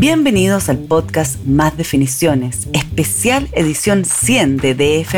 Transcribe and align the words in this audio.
Bienvenidos 0.00 0.68
al 0.68 0.78
podcast 0.78 1.44
Más 1.44 1.76
Definiciones, 1.76 2.68
especial 2.72 3.48
edición 3.50 4.04
100 4.04 4.58
de 4.58 4.74
DF. 4.76 5.16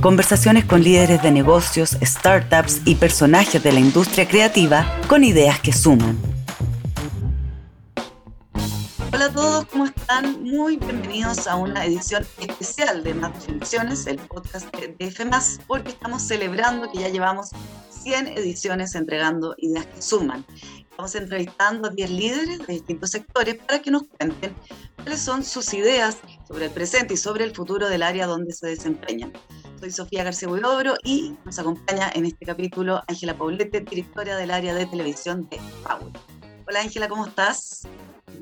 Conversaciones 0.00 0.64
con 0.64 0.82
líderes 0.82 1.22
de 1.22 1.30
negocios, 1.30 1.98
startups 2.02 2.80
y 2.86 2.94
personajes 2.94 3.62
de 3.62 3.72
la 3.72 3.80
industria 3.80 4.26
creativa 4.26 4.86
con 5.06 5.22
ideas 5.22 5.60
que 5.60 5.74
suman. 5.74 6.16
Hola 9.12 9.26
a 9.26 9.32
todos, 9.34 9.66
¿cómo 9.66 9.84
están? 9.84 10.42
Muy 10.42 10.78
bienvenidos 10.78 11.46
a 11.46 11.56
una 11.56 11.84
edición 11.84 12.26
especial 12.40 13.04
de 13.04 13.12
Más 13.12 13.34
Definiciones, 13.34 14.06
el 14.06 14.16
podcast 14.16 14.74
de 14.76 14.96
DF, 14.98 15.20
porque 15.66 15.90
estamos 15.90 16.22
celebrando 16.22 16.90
que 16.90 17.00
ya 17.00 17.10
llevamos 17.10 17.50
100 18.02 18.28
ediciones 18.28 18.94
entregando 18.94 19.54
ideas 19.58 19.84
que 19.84 20.00
suman. 20.00 20.46
Estamos 20.96 21.14
entrevistando 21.14 21.88
a 21.88 21.90
10 21.90 22.10
líderes 22.10 22.66
de 22.66 22.72
distintos 22.72 23.10
sectores 23.10 23.56
para 23.56 23.82
que 23.82 23.90
nos 23.90 24.04
cuenten 24.04 24.54
cuáles 24.96 25.20
son 25.20 25.44
sus 25.44 25.74
ideas 25.74 26.16
sobre 26.48 26.64
el 26.64 26.70
presente 26.70 27.12
y 27.12 27.16
sobre 27.18 27.44
el 27.44 27.54
futuro 27.54 27.90
del 27.90 28.02
área 28.02 28.26
donde 28.26 28.50
se 28.54 28.68
desempeñan. 28.68 29.30
Soy 29.78 29.90
Sofía 29.90 30.24
García 30.24 30.48
Buidobro 30.48 30.94
y 31.04 31.36
nos 31.44 31.58
acompaña 31.58 32.10
en 32.14 32.24
este 32.24 32.46
capítulo 32.46 33.02
Ángela 33.08 33.36
Paulete, 33.36 33.82
directora 33.82 34.38
del 34.38 34.50
área 34.50 34.72
de 34.72 34.86
televisión 34.86 35.46
de 35.50 35.60
Paul. 35.84 36.10
Hola 36.66 36.80
Ángela, 36.80 37.08
¿cómo 37.08 37.26
estás? 37.26 37.86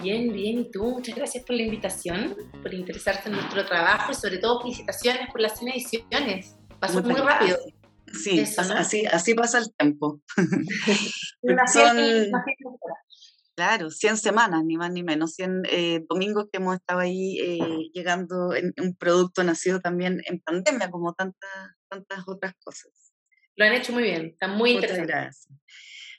Bien, 0.00 0.32
bien. 0.32 0.60
¿Y 0.60 0.70
tú? 0.70 0.84
Muchas 0.92 1.16
gracias 1.16 1.42
por 1.42 1.56
la 1.56 1.62
invitación, 1.62 2.36
por 2.62 2.72
interesarte 2.72 3.30
en 3.30 3.34
nuestro 3.34 3.66
trabajo 3.66 4.12
y 4.12 4.14
sobre 4.14 4.38
todo 4.38 4.62
felicitaciones 4.62 5.28
por 5.32 5.40
las 5.40 5.58
100 5.58 5.72
ediciones. 5.72 6.54
Pasó 6.78 7.02
muy, 7.02 7.14
rápido. 7.14 7.58
Sí, 8.14 8.40
así, 8.40 9.06
así 9.06 9.34
pasa 9.34 9.58
el 9.58 9.74
tiempo. 9.76 10.20
Son, 11.72 11.96
claro, 13.56 13.90
100 13.90 14.16
semanas, 14.16 14.64
ni 14.64 14.76
más 14.76 14.92
ni 14.92 15.02
menos, 15.02 15.34
100 15.34 15.62
eh, 15.70 16.04
domingos 16.08 16.46
que 16.50 16.58
hemos 16.58 16.76
estado 16.76 17.00
ahí 17.00 17.38
eh, 17.40 17.90
llegando 17.92 18.54
en 18.54 18.72
un 18.80 18.94
producto 18.96 19.42
nacido 19.44 19.80
también 19.80 20.22
en 20.26 20.40
pandemia, 20.40 20.90
como 20.90 21.14
tantas, 21.14 21.50
tantas 21.88 22.24
otras 22.26 22.54
cosas. 22.62 22.90
Lo 23.56 23.64
han 23.64 23.72
hecho 23.72 23.92
muy 23.92 24.04
bien, 24.04 24.26
está 24.26 24.48
muy 24.48 24.72
interesante. 24.72 25.12
Gracias. 25.12 25.48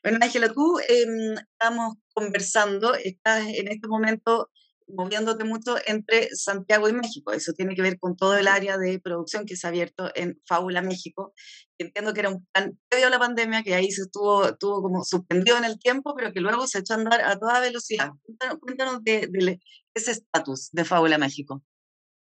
Bueno, 0.03 0.19
Ángela, 0.21 0.53
tú 0.53 0.79
eh, 0.79 1.35
estamos 1.51 1.95
conversando, 2.13 2.93
estás 2.93 3.47
en 3.47 3.67
este 3.67 3.87
momento 3.87 4.49
moviéndote 4.87 5.43
mucho 5.43 5.75
entre 5.85 6.29
Santiago 6.35 6.87
y 6.89 6.93
México. 6.93 7.31
Eso 7.31 7.53
tiene 7.53 7.75
que 7.75 7.81
ver 7.81 7.97
con 7.99 8.15
todo 8.15 8.37
el 8.37 8.47
área 8.47 8.77
de 8.77 8.99
producción 8.99 9.45
que 9.45 9.55
se 9.55 9.67
ha 9.67 9.69
abierto 9.69 10.11
en 10.15 10.39
Fábula 10.45 10.81
México. 10.81 11.33
Entiendo 11.77 12.13
que 12.13 12.21
era 12.21 12.29
un 12.29 12.45
plan 12.51 12.77
previo 12.89 13.07
a 13.07 13.09
la 13.09 13.19
pandemia, 13.19 13.63
que 13.63 13.75
ahí 13.75 13.91
se 13.91 14.03
estuvo, 14.03 14.45
estuvo 14.45 14.81
como 14.81 15.03
suspendido 15.03 15.57
en 15.57 15.65
el 15.65 15.79
tiempo, 15.79 16.13
pero 16.15 16.31
que 16.31 16.39
luego 16.39 16.67
se 16.67 16.79
echó 16.79 16.93
a 16.93 16.97
andar 16.97 17.21
a 17.21 17.37
toda 17.37 17.59
velocidad. 17.59 18.11
Cuéntanos, 18.59 19.03
de, 19.03 19.59
ese 19.93 20.11
estatus 20.11 20.69
de 20.71 20.85
Fábula 20.85 21.17
México. 21.17 21.63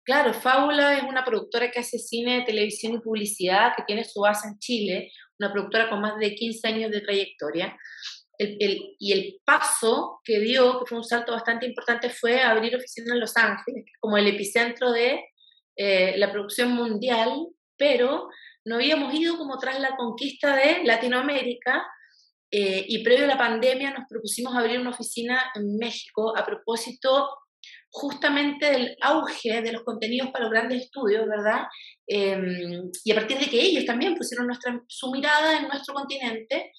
Claro, 0.05 0.35
Fábula 0.35 0.99
es 0.99 1.05
una 1.05 1.25
productora 1.25 1.71
que 1.71 1.79
hace 1.79 1.99
cine, 1.99 2.45
televisión 2.45 2.95
y 2.95 2.99
publicidad, 2.99 3.73
que 3.77 3.85
tiene 3.85 4.05
su 4.05 4.21
base 4.21 4.49
en 4.49 4.59
Chile, 4.59 5.13
una 5.39 5.53
productora 5.53 5.89
con 5.89 6.01
más 6.01 6.19
de 6.19 6.35
15 6.35 6.69
años 6.69 6.91
de 6.91 7.01
trayectoria 7.01 7.77
y 8.39 9.13
el 9.13 9.41
paso 9.45 10.21
que 10.25 10.41
dio, 10.41 10.81
que 10.81 10.87
fue 10.87 10.99
un 10.99 11.05
salto 11.05 11.33
bastante 11.33 11.67
importante, 11.67 12.11
fue 12.11 12.41
abrir 12.41 12.75
oficina 12.75 13.15
en 13.15 13.21
Los 13.21 13.37
Ángeles, 13.37 13.85
como 14.01 14.17
el 14.17 14.27
epicentro 14.27 14.91
de 14.91 15.21
eh, 15.77 16.15
la 16.17 16.31
producción 16.31 16.73
mundial, 16.73 17.47
pero 17.77 18.29
no 18.65 18.77
habíamos 18.77 19.15
ido 19.15 19.39
como 19.39 19.59
tras 19.59 19.81
la 19.81 19.97
conquista 19.97 20.57
de 20.57 20.85
Latinoamérica 20.85 21.85
eh, 22.51 22.85
y 22.87 23.03
previo 23.03 23.25
a 23.25 23.29
la 23.29 23.39
pandemia 23.39 23.93
nos 23.93 24.07
propusimos 24.09 24.55
abrir 24.55 24.79
una 24.79 24.91
oficina 24.91 25.43
en 25.55 25.77
México 25.79 26.37
a 26.37 26.45
propósito 26.45 27.31
justamente 27.91 28.71
del 28.71 28.97
auge 29.01 29.63
de 29.63 29.73
los 29.73 29.83
contenidos 29.85 30.31
para 30.31 30.45
los 30.45 30.53
grandes 30.53 30.83
estudios, 30.83 31.27
¿verdad? 31.27 31.65
Em, 32.07 32.91
y 33.05 33.13
a 33.13 33.15
partir 33.15 33.39
de 33.39 33.47
que 33.47 33.61
ellos 33.61 33.85
también 33.85 34.15
pusieron 34.15 34.47
nuestra, 34.47 34.81
su 34.87 35.11
mirada 35.11 35.59
en 35.59 35.69
nuestro 35.69 35.95
continente, 35.95 36.73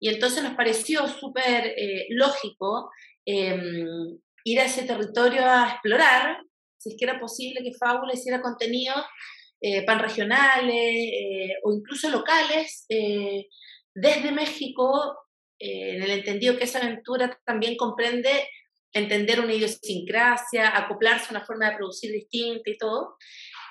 y 0.00 0.08
entonces 0.08 0.42
nos 0.42 0.54
pareció 0.54 1.06
súper 1.06 1.74
eh, 1.76 2.06
lógico 2.08 2.90
em, 3.26 4.18
ir 4.44 4.58
a 4.58 4.64
ese 4.64 4.84
territorio 4.84 5.44
a 5.44 5.68
explorar, 5.72 6.38
si 6.78 6.90
es 6.90 6.96
que 6.98 7.04
era 7.04 7.20
posible 7.20 7.62
que 7.62 7.74
Fábula 7.78 8.14
hiciera 8.14 8.40
contenidos 8.40 9.04
eh, 9.60 9.84
panregionales 9.84 10.72
eh, 10.74 11.52
o 11.62 11.74
incluso 11.74 12.08
locales 12.08 12.86
desde 12.88 14.32
México, 14.32 15.14
en 15.58 16.02
el 16.02 16.10
entendido 16.10 16.56
que 16.56 16.64
esa 16.64 16.78
aventura 16.78 17.38
también 17.44 17.76
comprende 17.76 18.48
entender 18.94 19.40
una 19.40 19.52
idiosincrasia, 19.52 20.74
acoplarse 20.74 21.26
a 21.26 21.30
una 21.32 21.44
forma 21.44 21.68
de 21.68 21.76
producir 21.76 22.10
distinta 22.12 22.70
y 22.70 22.78
todo. 22.78 23.16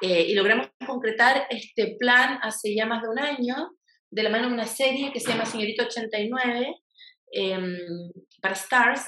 y 0.02 0.34
logramos 0.36 0.68
concretar 0.86 1.48
este 1.50 1.96
plan 1.98 2.38
hace 2.44 2.76
ya 2.76 2.86
más 2.86 3.02
de 3.02 3.10
un 3.10 3.20
año, 3.20 3.72
de 4.12 4.24
la 4.24 4.30
mano 4.30 4.48
de 4.48 4.54
una 4.54 4.68
serie 4.68 5.12
que 5.12 5.20
se 5.20 5.30
llama 5.30 5.46
Señorito 5.46 5.84
89 5.84 6.76
em, 7.32 7.78
para 8.42 8.56
Stars, 8.56 9.06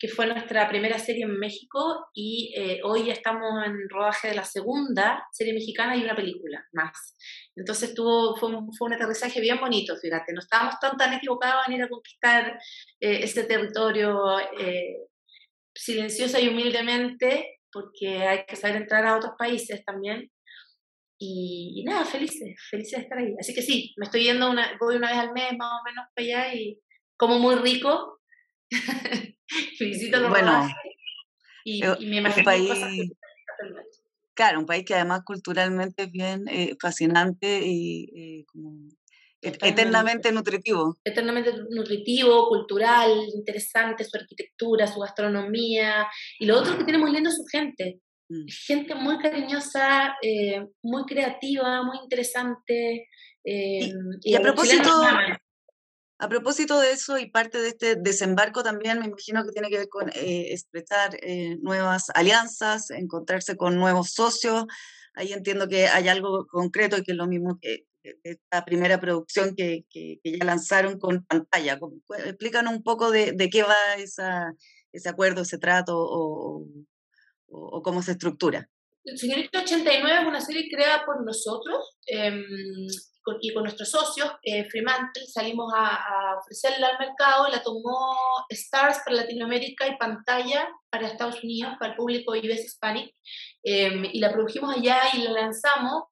que 0.00 0.08
fue 0.08 0.26
nuestra 0.26 0.66
primera 0.66 0.98
serie 0.98 1.24
en 1.24 1.38
México 1.38 2.06
y 2.14 2.54
eh, 2.56 2.80
hoy 2.84 3.04
ya 3.04 3.12
estamos 3.12 3.66
en 3.66 3.86
rodaje 3.90 4.28
de 4.28 4.34
la 4.34 4.44
segunda 4.44 5.22
serie 5.30 5.52
mexicana 5.52 5.94
y 5.94 6.02
una 6.02 6.16
película 6.16 6.64
más. 6.72 7.14
Entonces 7.54 7.92
tuvo, 7.94 8.34
fue, 8.36 8.48
un, 8.48 8.72
fue 8.72 8.88
un 8.88 8.94
aterrizaje 8.94 9.42
bien 9.42 9.60
bonito, 9.60 9.94
fíjate, 9.96 10.32
no 10.32 10.40
estábamos 10.40 10.80
tan, 10.80 10.96
tan 10.96 11.12
equivocados 11.12 11.68
en 11.68 11.74
ir 11.74 11.82
a 11.82 11.88
conquistar 11.88 12.58
eh, 12.98 13.20
ese 13.22 13.44
territorio 13.44 14.40
eh, 14.58 14.96
silenciosa 15.74 16.40
y 16.40 16.48
humildemente, 16.48 17.60
porque 17.70 18.26
hay 18.26 18.44
que 18.46 18.56
saber 18.56 18.76
entrar 18.76 19.04
a 19.04 19.16
otros 19.16 19.32
países 19.38 19.84
también. 19.84 20.30
Y, 21.22 21.82
nada, 21.84 22.06
felices, 22.06 22.56
felices 22.70 22.96
de 22.96 23.02
estar 23.02 23.18
ahí. 23.18 23.34
Así 23.38 23.52
que 23.54 23.60
sí, 23.60 23.92
me 23.98 24.06
estoy 24.06 24.24
yendo 24.24 24.50
una, 24.50 24.66
voy 24.80 24.96
una 24.96 25.10
vez 25.10 25.18
al 25.18 25.32
mes 25.32 25.52
más 25.58 25.70
o 25.70 25.84
menos 25.84 26.06
para 26.14 26.24
allá 26.24 26.54
y 26.54 26.80
como 27.18 27.38
muy 27.38 27.56
rico. 27.56 28.20
Felicito 29.78 30.18
los 30.18 30.30
bueno, 30.30 30.66
y, 31.64 31.84
y, 31.84 32.06
me 32.06 32.18
imagino 32.18 32.44
país, 32.44 32.70
Claro, 34.32 34.60
un 34.60 34.66
país 34.66 34.86
que 34.86 34.94
además 34.94 35.20
culturalmente 35.24 36.04
es 36.04 36.10
bien 36.10 36.48
eh, 36.48 36.74
fascinante 36.80 37.60
y 37.62 38.40
eh, 38.40 38.44
como 38.46 38.88
eternamente 39.42 40.32
nutritivo. 40.32 40.96
Eternamente 41.04 41.52
nutritivo, 41.68 42.48
cultural, 42.48 43.10
interesante, 43.34 44.04
su 44.04 44.16
arquitectura, 44.16 44.86
su 44.86 45.00
gastronomía. 45.00 46.06
Y 46.38 46.46
lo 46.46 46.58
otro 46.58 46.78
que 46.78 46.84
tiene 46.84 46.98
muy 46.98 47.12
lindo 47.12 47.28
es 47.28 47.36
su 47.36 47.44
gente. 47.44 48.00
Mm. 48.30 48.46
gente 48.46 48.94
muy 48.94 49.18
cariñosa, 49.18 50.14
eh, 50.22 50.64
muy 50.82 51.04
creativa, 51.04 51.82
muy 51.82 51.98
interesante. 51.98 53.08
y, 53.42 53.90
eh, 54.32 54.36
a 54.36 54.40
propósito, 54.40 54.88
a 56.18 56.28
propósito 56.28 56.78
de 56.78 56.92
eso 56.92 57.18
y 57.18 57.28
parte 57.28 57.58
de 57.60 57.68
este 57.68 57.96
desembarco 57.96 58.62
también, 58.62 59.00
me 59.00 59.06
imagino 59.06 59.44
que 59.44 59.50
tiene 59.50 59.68
que 59.68 59.78
ver 59.78 59.88
con 59.88 60.10
eh, 60.10 60.52
estrechar 60.52 61.18
nuevas 61.60 62.10
alianzas, 62.14 62.90
encontrarse 62.90 63.56
con 63.56 63.76
nuevos 63.76 64.12
socios. 64.12 64.66
Ahí 65.14 65.32
entiendo 65.32 65.66
que 65.66 65.88
hay 65.88 66.06
algo 66.08 66.46
concreto 66.46 66.98
y 66.98 67.02
que 67.02 67.12
es 67.12 67.18
lo 67.18 67.26
mismo 67.26 67.58
que 67.60 67.86
esta 68.22 68.64
primera 68.64 69.00
producción 69.00 69.56
que, 69.56 69.84
que, 69.90 70.20
ya 70.22 70.44
lanzaron 70.44 71.00
con 71.00 71.24
pantalla. 71.24 71.80
Explícanos 72.26 72.74
un 72.74 72.82
poco 72.84 73.10
de, 73.10 73.32
de 73.32 73.50
qué 73.50 73.62
va 73.62 73.74
esa, 73.98 74.54
ese 74.92 75.08
acuerdo, 75.08 75.42
ese 75.42 75.58
trato 75.58 75.96
o, 75.96 76.64
o, 77.50 77.82
cómo 77.82 78.02
se 78.02 78.12
estructura? 78.12 78.68
El 79.04 79.18
Señorito 79.18 79.58
89 79.58 80.20
es 80.20 80.26
una 80.26 80.40
serie 80.40 80.68
creada 80.70 81.04
por 81.04 81.24
nosotros 81.24 81.96
em, 82.06 82.44
y 83.40 83.52
con 83.52 83.62
nuestros 83.62 83.90
socios, 83.90 84.30
eh, 84.42 84.68
Fremantle, 84.68 85.26
salimos 85.26 85.72
a, 85.76 86.36
ofrecerla 86.38 86.88
al 86.88 86.98
mercado, 86.98 87.48
la 87.48 87.62
tomó 87.62 88.16
Stars 88.48 89.00
para 89.04 89.18
Latinoamérica 89.18 89.86
y 89.86 89.96
Pantalla 89.96 90.68
para 90.90 91.06
Estados 91.06 91.42
Unidos, 91.44 91.74
para 91.78 91.92
el 91.92 91.96
público 91.96 92.32
US 92.32 92.64
Hispanic, 92.64 93.14
em, 93.62 94.04
y 94.04 94.18
la 94.20 94.32
produjimos 94.32 94.74
allá 94.74 95.00
y 95.14 95.22
la 95.22 95.32
lanzamos 95.32 96.04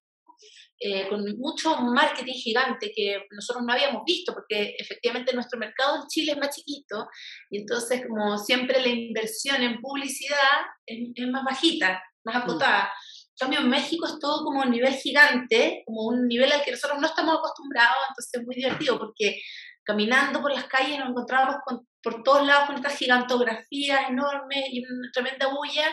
eh, 0.81 1.09
con 1.09 1.25
mucho 1.39 1.77
marketing 1.77 2.35
gigante 2.35 2.93
que 2.95 3.25
nosotros 3.33 3.65
no 3.67 3.73
habíamos 3.73 4.03
visto, 4.07 4.33
porque 4.33 4.77
efectivamente 4.79 5.35
nuestro 5.35 5.59
mercado 5.59 5.97
en 5.97 6.07
Chile 6.07 6.33
es 6.33 6.39
más 6.39 6.55
chiquito 6.55 7.09
y 7.51 7.63
entonces 7.63 8.07
como 8.07 8.39
siempre 8.39 8.81
la 8.81 8.87
inversión 8.87 9.61
en 9.61 9.81
publicidad 9.81 10.39
es, 10.87 11.29
más 11.31 11.45
bajita, 11.45 12.01
más 12.25 12.37
mm. 12.37 12.39
acotada. 12.39 12.83
En 12.85 13.47
cambio, 13.47 13.61
en 13.61 13.71
México 13.71 14.07
es 14.07 14.21
todo 14.21 14.45
como 14.45 14.61
un 14.61 14.71
nivel 14.71 14.95
gigante, 14.95 15.83
como 15.85 16.07
un 16.07 16.29
nivel 16.29 16.53
al 16.53 16.63
que 16.63 16.71
nosotros 16.71 17.01
no 17.01 17.09
estamos 17.09 17.39
acostumbrados, 17.39 17.97
entonces 18.11 18.41
es 18.41 18.47
muy 18.47 18.55
divertido 18.55 18.99
porque 18.99 19.41
caminando 19.83 20.41
por 20.41 20.53
las 20.53 20.67
calles 20.67 20.99
nos 20.99 21.09
encontramos 21.09 21.57
por 22.03 22.23
todos 22.23 22.47
lados 22.47 22.67
con 22.67 22.77
estas 22.77 22.97
gigantografías 22.97 24.11
enormes 24.11 24.65
y 24.71 24.85
una 24.85 25.11
tremenda 25.13 25.49
bulla, 25.49 25.93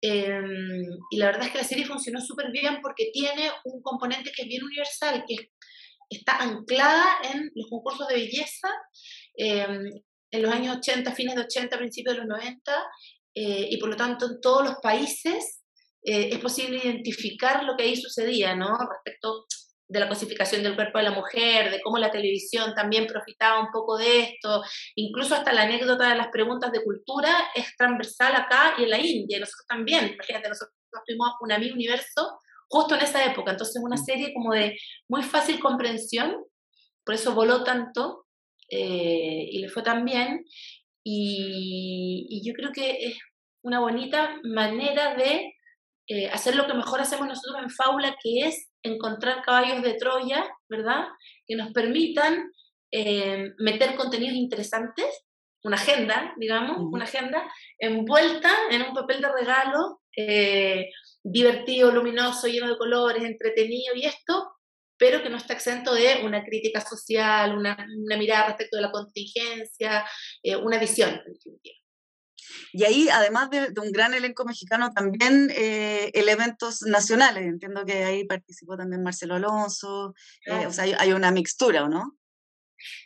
Em, 0.00 0.86
y 1.10 1.16
la 1.16 1.26
verdad 1.26 1.46
es 1.46 1.52
que 1.52 1.58
la 1.58 1.64
serie 1.64 1.84
funcionó 1.84 2.20
súper 2.20 2.50
bien 2.52 2.78
porque 2.80 3.10
tiene 3.12 3.50
un 3.64 3.82
componente 3.82 4.30
que 4.34 4.42
es 4.42 4.48
bien 4.48 4.62
universal, 4.64 5.24
que 5.26 5.50
está 6.08 6.38
anclada 6.38 7.04
en 7.32 7.50
los 7.54 7.68
concursos 7.68 8.06
de 8.08 8.14
belleza 8.14 8.68
em, 9.36 9.90
en 10.30 10.42
los 10.42 10.52
años 10.52 10.76
80, 10.76 11.12
fines 11.14 11.34
de 11.34 11.42
80, 11.42 11.78
principios 11.78 12.14
de 12.14 12.20
los 12.20 12.28
90, 12.28 12.72
y 13.34 13.76
por 13.78 13.88
lo 13.90 13.96
tanto 13.96 14.26
en 14.26 14.40
todos 14.40 14.64
los 14.64 14.76
países 14.82 15.62
es 16.02 16.38
posible 16.38 16.78
identificar 16.82 17.62
lo 17.62 17.76
que 17.76 17.84
ahí 17.84 17.96
sucedía, 17.96 18.56
¿no? 18.56 18.76
Respecto 18.76 19.46
de 19.88 20.00
la 20.00 20.08
cosificación 20.08 20.62
del 20.62 20.74
cuerpo 20.74 20.98
de 20.98 21.04
la 21.04 21.12
mujer, 21.12 21.70
de 21.70 21.80
cómo 21.80 21.98
la 21.98 22.10
televisión 22.10 22.74
también 22.74 23.06
profitaba 23.06 23.60
un 23.60 23.70
poco 23.72 23.96
de 23.96 24.20
esto, 24.20 24.62
incluso 24.94 25.34
hasta 25.34 25.52
la 25.52 25.62
anécdota 25.62 26.10
de 26.10 26.16
las 26.16 26.28
preguntas 26.28 26.70
de 26.72 26.84
cultura 26.84 27.34
es 27.54 27.74
transversal 27.76 28.34
acá 28.36 28.74
y 28.78 28.84
en 28.84 28.90
la 28.90 28.98
India, 28.98 29.38
y 29.38 29.40
nosotros 29.40 29.66
también, 29.66 30.12
imagínate, 30.12 30.48
nosotros 30.48 30.76
tuvimos 31.06 31.30
una 31.40 31.58
mi 31.58 31.70
universo 31.70 32.38
justo 32.68 32.94
en 32.96 33.02
esa 33.02 33.24
época, 33.24 33.52
entonces 33.52 33.82
una 33.82 33.96
serie 33.96 34.34
como 34.34 34.52
de 34.52 34.78
muy 35.08 35.22
fácil 35.22 35.58
comprensión, 35.58 36.36
por 37.02 37.14
eso 37.14 37.34
voló 37.34 37.64
tanto 37.64 38.26
eh, 38.68 39.48
y 39.50 39.58
le 39.60 39.70
fue 39.70 39.82
tan 39.82 40.04
bien, 40.04 40.44
y, 41.02 42.26
y, 42.28 42.46
yo 42.46 42.52
creo 42.52 42.70
que 42.70 43.06
es 43.06 43.18
una 43.62 43.80
bonita 43.80 44.38
manera 44.42 45.14
de 45.14 45.54
eh, 46.10 46.30
hacer 46.30 46.56
lo 46.56 46.66
que 46.66 46.72
mejor 46.72 47.02
hacemos 47.02 47.28
nosotros 47.28 47.62
en 47.62 47.68
Fábula, 47.68 48.16
que 48.22 48.46
es 48.46 48.70
encontrar 48.82 49.42
caballos 49.42 49.82
de 49.82 49.92
Troya, 49.92 50.48
¿verdad? 50.66 51.04
Que 51.46 51.54
nos 51.54 51.70
permitan 51.72 52.50
eh, 52.90 53.52
meter 53.58 53.94
contenidos 53.94 54.34
interesantes, 54.34 55.26
una 55.62 55.76
agenda, 55.76 56.32
digamos, 56.38 56.78
una 56.80 57.04
agenda 57.04 57.42
envuelta 57.78 58.50
en 58.70 58.82
un 58.82 58.94
papel 58.94 59.20
de 59.20 59.30
regalo, 59.30 60.00
eh, 60.16 60.88
divertido, 61.22 61.90
luminoso, 61.90 62.46
lleno 62.46 62.70
de 62.70 62.78
colores, 62.78 63.22
entretenido 63.22 63.94
y 63.94 64.06
esto, 64.06 64.50
pero 64.96 65.22
que 65.22 65.28
no 65.28 65.36
está 65.36 65.52
exento 65.52 65.92
de 65.92 66.22
una 66.24 66.42
crítica 66.42 66.80
social, 66.80 67.54
una, 67.54 67.76
mirada 68.18 68.46
respecto 68.46 68.78
de 68.78 68.82
la 68.82 68.90
contingencia, 68.90 70.06
una 70.62 70.78
visión, 70.78 71.10
en 71.10 71.34
definitiva. 71.34 71.87
Y 72.72 72.84
ahí, 72.84 73.08
además 73.08 73.50
de, 73.50 73.72
un 73.80 73.92
gran 73.92 74.14
elenco 74.14 74.44
mexicano, 74.44 74.92
también 74.92 75.50
eh, 75.54 76.10
elementos 76.14 76.82
nacionales. 76.82 77.44
Entiendo 77.44 77.84
que 77.84 78.04
ahí 78.04 78.24
participó 78.24 78.76
también 78.76 79.02
Marcelo 79.02 79.34
Alonso, 79.34 80.14
eh, 80.46 80.66
o 80.66 80.72
sea, 80.72 80.84
hay, 80.84 81.12
una 81.12 81.30
mixtura, 81.30 81.84
¿o 81.84 81.88
no? 81.88 82.16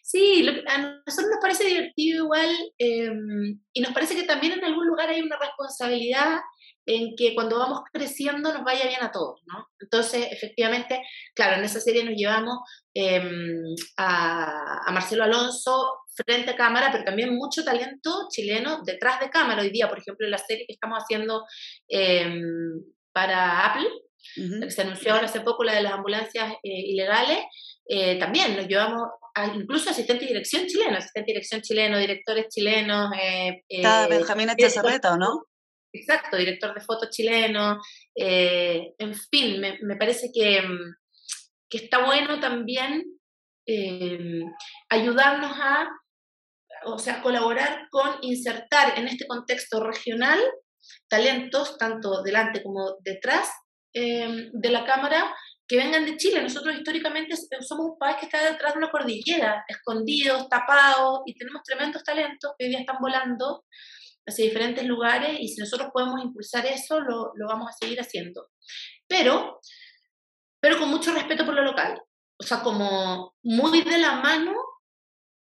Sí, 0.03 0.47
a 0.67 0.79
nosotros 1.07 1.31
nos 1.31 1.41
parece 1.41 1.65
divertido 1.65 2.25
igual 2.25 2.51
em, 2.77 3.59
y 3.73 3.81
nos 3.81 3.93
parece 3.93 4.15
que 4.15 4.25
también 4.25 4.53
en 4.53 4.65
algún 4.65 4.87
lugar 4.87 5.09
hay 5.09 5.23
una 5.23 5.39
responsabilidad 5.39 6.41
en 6.85 7.15
que 7.17 7.35
cuando 7.35 7.59
vamos 7.59 7.81
creciendo 7.93 8.53
nos 8.53 8.65
vaya 8.65 8.87
bien 8.87 9.03
a 9.03 9.13
todos, 9.13 9.41
¿no? 9.47 9.69
Entonces, 9.79 10.27
efectivamente, 10.31 11.03
claro, 11.35 11.57
en 11.57 11.65
esa 11.65 11.81
serie 11.81 12.05
nos 12.05 12.15
llevamos 12.17 12.59
em, 12.93 13.63
a, 13.97 14.89
a, 14.89 14.93
Marcelo 14.93 15.25
Alonso 15.25 16.02
frente 16.15 16.51
a 16.51 16.57
cámara, 16.57 16.91
pero 16.93 17.05
también 17.05 17.35
mucho 17.35 17.65
talento 17.65 18.29
chileno 18.31 18.83
detrás 18.85 19.21
de 19.21 19.31
cámara. 19.31 19.63
Hoy 19.63 19.71
día, 19.71 19.89
por 19.89 19.99
ejemplo, 19.99 20.29
la 20.29 20.39
serie 20.39 20.67
que 20.67 20.75
estamos 20.75 20.99
haciendo 20.99 21.45
em, 21.89 22.83
para 23.13 23.67
Apple, 23.67 23.89
que 24.35 24.71
se 24.71 24.83
anunció 24.83 25.13
ahora 25.13 25.27
hace 25.27 25.41
poco, 25.41 25.65
la 25.65 25.75
de 25.75 25.83
las 25.83 25.93
ambulancias 25.93 26.53
eh, 26.63 26.81
ilegales, 26.87 27.39
eh, 27.87 28.19
también 28.19 28.57
nos 28.57 28.69
llevamos 28.69 29.03
a, 29.35 29.47
incluso 29.47 29.91
asistente 29.91 30.25
de 30.25 30.33
dirección 30.33 30.67
chileno, 30.67 30.97
asistente 30.99 31.33
de 31.33 31.35
dirección 31.35 31.61
chileno, 31.61 31.99
directores 31.99 32.47
chilenos. 32.49 33.13
Eh, 33.21 33.63
Está 33.69 34.07
Benjamín 34.07 34.51
Echazarreta, 34.51 35.15
¿o 35.15 35.17
no? 35.17 35.47
Exacto, 35.93 36.37
director 36.37 36.73
de 36.75 36.81
foto 36.81 37.09
chileno. 37.11 37.79
en 38.15 39.15
fin, 39.31 39.61
me, 39.61 39.79
me 39.83 39.97
parece 39.97 40.31
que, 40.33 40.59
em, 40.59 40.95
que, 41.69 41.79
está 41.79 42.05
bueno 42.05 42.41
también 42.41 43.05
em, 43.67 44.43
ayudarnos 44.89 45.53
a 45.59 45.89
o 46.85 46.99
sea, 46.99 47.23
colaborar 47.23 47.89
con 47.91 48.19
insertar 48.23 48.99
en 48.99 49.09
este 49.09 49.27
contexto 49.27 49.83
regional 49.83 50.41
talentos, 51.09 51.79
tanto 51.79 52.23
delante 52.23 52.63
como 52.63 52.97
detrás 53.05 53.51
em, 53.93 54.51
de 54.53 54.71
la 54.71 54.85
cámara, 54.85 55.35
que 55.69 55.77
vengan 55.77 56.05
de 56.05 56.17
Chile. 56.17 56.43
Nosotros 56.43 56.75
históricamente 56.75 57.35
somos 57.61 57.93
un 57.93 57.99
país 57.99 58.17
que 58.19 58.27
está 58.27 58.43
detrás 58.43 58.73
de 58.75 58.79
una 58.79 58.91
cordillera, 58.91 59.65
escondidos, 59.69 60.49
tapados, 60.49 61.21
y 61.27 61.35
tenemos 61.35 61.63
tremendos 61.63 62.03
talentos 62.03 62.53
que 62.59 62.67
hoy 62.67 62.71
día 62.71 62.81
están 62.81 62.97
volando 63.01 63.65
hacia 64.27 64.45
diferentes 64.45 64.85
lugares, 64.85 65.39
y 65.41 65.49
si 65.49 65.61
nosotros 65.61 65.91
podemos 65.93 66.23
impulsar 66.23 66.65
eso, 66.67 67.01
lo, 67.01 67.33
lo 67.35 67.47
vamos 67.47 67.69
a 67.69 67.73
seguir 67.73 68.01
haciendo. 68.01 68.49
Pero, 69.09 69.61
pero 70.61 70.79
con 70.79 70.91
mucho 70.91 71.13
respeto 71.13 71.45
por 71.45 71.55
lo 71.55 71.63
local. 71.63 72.01
O 72.39 72.45
sea, 72.45 72.61
como 72.63 73.35
muy 73.43 73.83
de 73.83 73.99
la 73.99 74.17
mano 74.17 74.53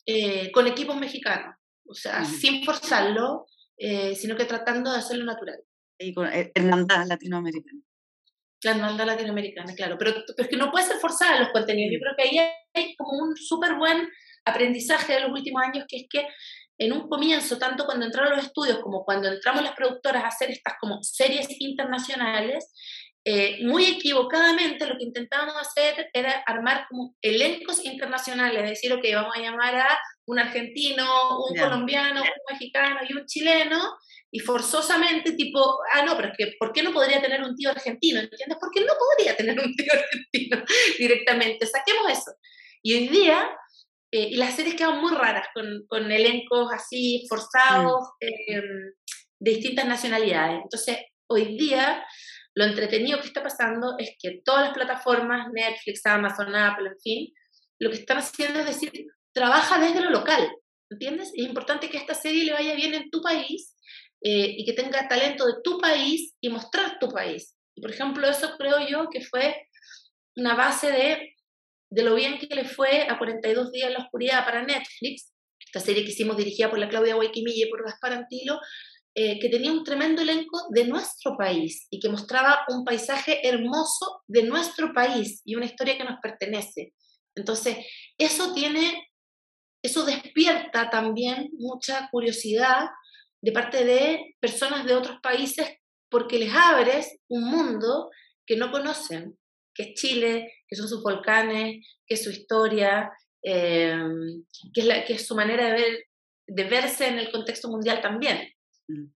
eh, 0.06 0.51
con 0.53 0.67
equipos 0.67 0.97
mexicanos, 0.97 1.56
o 1.87 1.95
sea, 1.95 2.25
sin 2.25 2.65
forzarlo, 2.65 3.47
eh, 3.77 4.15
sino 4.15 4.37
que 4.37 4.45
tratando 4.45 4.93
de 4.93 4.99
hacerlo 4.99 5.25
natural. 5.25 5.61
Y 5.99 6.12
con 6.12 6.27
eh, 6.27 6.53
hermandad 6.55 7.06
latinoamericana. 7.06 7.81
La 8.62 8.71
hermandad 8.73 9.06
latinoamericana, 9.06 9.75
claro, 9.75 9.97
pero, 9.99 10.12
es 10.37 10.49
que 10.49 10.56
no 10.56 10.71
puede 10.71 10.87
ser 10.87 10.97
forzada 10.97 11.41
los 11.41 11.51
contenidos. 11.51 11.93
Yo 11.93 12.01
creo 12.01 12.15
que 12.17 12.23
ahí 12.23 12.39
hay 12.75 12.97
como 12.97 13.25
un 13.25 13.37
súper 13.37 13.77
buen 13.77 14.09
aprendizaje 14.45 15.15
de 15.15 15.21
los 15.21 15.33
últimos 15.33 15.62
años, 15.62 15.85
que 15.89 15.99
es 15.99 16.06
que 16.09 16.27
en 16.79 16.93
un 16.93 17.09
comienzo, 17.09 17.59
tanto 17.59 17.85
cuando 17.85 18.06
entraron 18.06 18.37
los 18.37 18.47
estudios 18.47 18.81
como 18.81 19.05
cuando 19.05 19.29
entramos 19.29 19.62
las 19.62 19.75
productoras 19.75 20.25
a 20.25 20.29
hacer 20.29 20.51
estas 20.51 20.75
como 20.81 21.03
series 21.03 21.47
internacionales, 21.61 22.73
eh, 23.26 23.65
muy 23.65 23.87
equivocadamente 23.87 24.87
lo 24.87 24.99
que 24.99 25.05
intentábamos 25.05 25.56
hacer 25.56 26.11
era 26.12 26.43
armar 26.47 26.87
como 26.91 27.17
elencos 27.23 27.82
internacionales, 27.85 28.62
es 28.65 28.71
decir, 28.71 29.00
que 29.00 29.15
vamos 29.15 29.35
a 29.35 29.41
llamar 29.41 29.75
a 29.76 29.99
un 30.26 30.38
argentino, 30.38 31.38
un 31.49 31.56
colombiano, 31.56 32.21
un 32.21 32.29
mexicano 32.50 33.00
y 33.09 33.15
un 33.15 33.25
chileno, 33.25 33.81
y 34.31 34.41
forzosamente 34.41 35.32
tipo, 35.32 35.79
ah, 35.93 36.03
no, 36.05 36.17
pero 36.17 36.29
es 36.29 36.35
que, 36.37 36.53
¿por 36.59 36.73
qué 36.73 36.82
no 36.82 36.93
podría 36.93 37.23
tener 37.23 37.41
un 37.43 37.56
tío 37.56 37.71
argentino? 37.71 38.21
¿Entiendes? 38.21 38.59
Porque 38.61 38.81
no 38.81 38.93
podría 38.99 39.37
tener 39.37 39.59
un 39.59 39.75
tío 39.75 39.93
argentino 39.93 40.65
directamente, 40.99 41.67
saquemos 41.67 42.11
eso. 42.11 42.32
Y 42.82 42.94
hoy 42.94 43.09
día, 43.09 43.49
eh, 44.11 44.29
y 44.32 44.37
las 44.37 44.55
series 44.55 44.75
quedan 44.75 45.00
muy 45.00 45.15
raras, 45.15 45.49
con, 45.55 45.87
con 45.87 46.12
elencos 46.12 46.70
así 46.75 47.25
forzados 47.27 48.03
mm. 48.20 48.27
eh, 48.27 48.62
de 49.38 49.50
distintas 49.50 49.87
nacionalidades. 49.87 50.61
Entonces, 50.62 50.99
hoy 51.27 51.56
día 51.56 52.05
lo 52.55 52.65
entretenido 52.65 53.21
que 53.21 53.27
está 53.27 53.43
pasando 53.43 53.97
es 53.99 54.17
que 54.19 54.41
todas 54.45 54.67
las 54.67 54.75
plataformas, 54.75 55.49
Netflix, 55.53 56.06
Amazon, 56.06 56.55
Apple, 56.55 56.89
en 56.89 57.01
fin, 57.01 57.35
lo 57.81 57.91
que 57.91 57.97
están 57.97 58.19
haciendo 58.19 58.61
es 58.61 58.67
decir, 58.67 59.06
trabaja 59.33 59.81
desde 59.81 60.01
lo 60.01 60.11
local, 60.11 60.49
¿entiendes? 60.91 61.33
Es 61.35 61.45
importante 61.45 61.91
que 61.91 61.99
esta 61.99 62.15
serie 62.15 62.45
le 62.45 62.53
vaya 62.53 62.75
bien 62.75 62.95
en 62.95 63.11
tu 63.11 63.21
país 63.21 63.77
eh, 64.23 64.55
y 64.56 64.65
que 64.65 64.73
tenga 64.73 65.09
talento 65.09 65.47
de 65.47 65.55
tu 65.62 65.79
país 65.79 66.35
y 66.41 66.49
mostrar 66.49 66.99
tu 67.01 67.08
país. 67.08 67.56
Por 67.81 67.91
ejemplo, 67.91 68.29
eso 68.29 68.56
creo 68.56 68.87
yo 68.87 69.08
que 69.11 69.20
fue 69.20 69.67
una 70.37 70.55
base 70.55 70.93
de, 70.93 71.34
de 71.91 72.03
lo 72.03 72.15
bien 72.15 72.39
que 72.39 72.55
le 72.55 72.65
fue 72.65 73.03
a 73.08 73.19
42 73.19 73.73
días 73.73 73.89
en 73.89 73.94
la 73.94 74.05
oscuridad 74.05 74.44
para 74.44 74.63
Netflix, 74.63 75.32
esta 75.58 75.81
serie 75.81 76.05
que 76.05 76.11
hicimos 76.11 76.37
dirigida 76.37 76.70
por 76.70 76.79
la 76.79 76.89
Claudia 76.89 77.17
Guayquimilla 77.17 77.67
y 77.67 77.70
por 77.70 77.84
Gaspar 77.84 78.13
Antilo, 78.13 78.61
eh, 79.17 79.39
que 79.39 79.49
tenía 79.49 79.71
un 79.71 79.85
tremendo 79.85 80.23
elenco 80.23 80.67
de 80.71 80.87
nuestro 80.87 81.37
país 81.37 81.87
y 81.89 82.01
que 82.01 82.09
mostraba 82.09 82.65
un 82.69 82.85
paisaje 82.85 83.47
hermoso 83.47 84.23
de 84.27 84.43
nuestro 84.43 84.93
país 84.93 85.41
y 85.44 85.55
una 85.55 85.67
historia 85.67 85.97
que 85.97 86.03
nos 86.05 86.19
pertenece. 86.21 86.94
Entonces, 87.37 87.79
eso 88.19 88.53
tiene, 88.55 89.09
eso 89.83 90.05
despierta 90.05 90.91
también 90.91 91.51
mucha 91.59 92.09
curiosidad 92.11 92.89
de 93.41 93.53
parte 93.53 93.85
de 93.85 94.35
personas 94.41 94.85
de 94.85 94.94
otros 94.94 95.19
países 95.23 95.69
porque 96.09 96.39
les 96.39 96.53
abres 96.53 97.19
un 97.29 97.44
mundo 97.44 98.11
que 98.47 98.56
no 98.56 98.73
conocen, 98.73 99.39
que 99.75 99.83
es 99.85 99.94
Chile, 99.94 100.53
que 100.67 100.77
son 100.77 100.89
sus 100.89 101.03
volcanes, 101.03 101.87
que 102.06 102.15
es 102.15 102.25
su 102.25 102.31
historia, 102.31 103.11
eh, 103.43 103.97
que, 104.73 104.81
es 104.81 104.87
la, 104.87 105.05
que 105.05 105.13
es 105.15 105.27
su 105.27 105.35
manera 105.35 105.67
de, 105.67 105.73
ver, 105.73 106.05
de 106.47 106.65
verse 106.65 107.06
en 107.06 107.19
el 107.19 107.31
contexto 107.31 107.69
mundial 107.69 108.01
también. 108.01 108.54
Mm. 108.88 109.06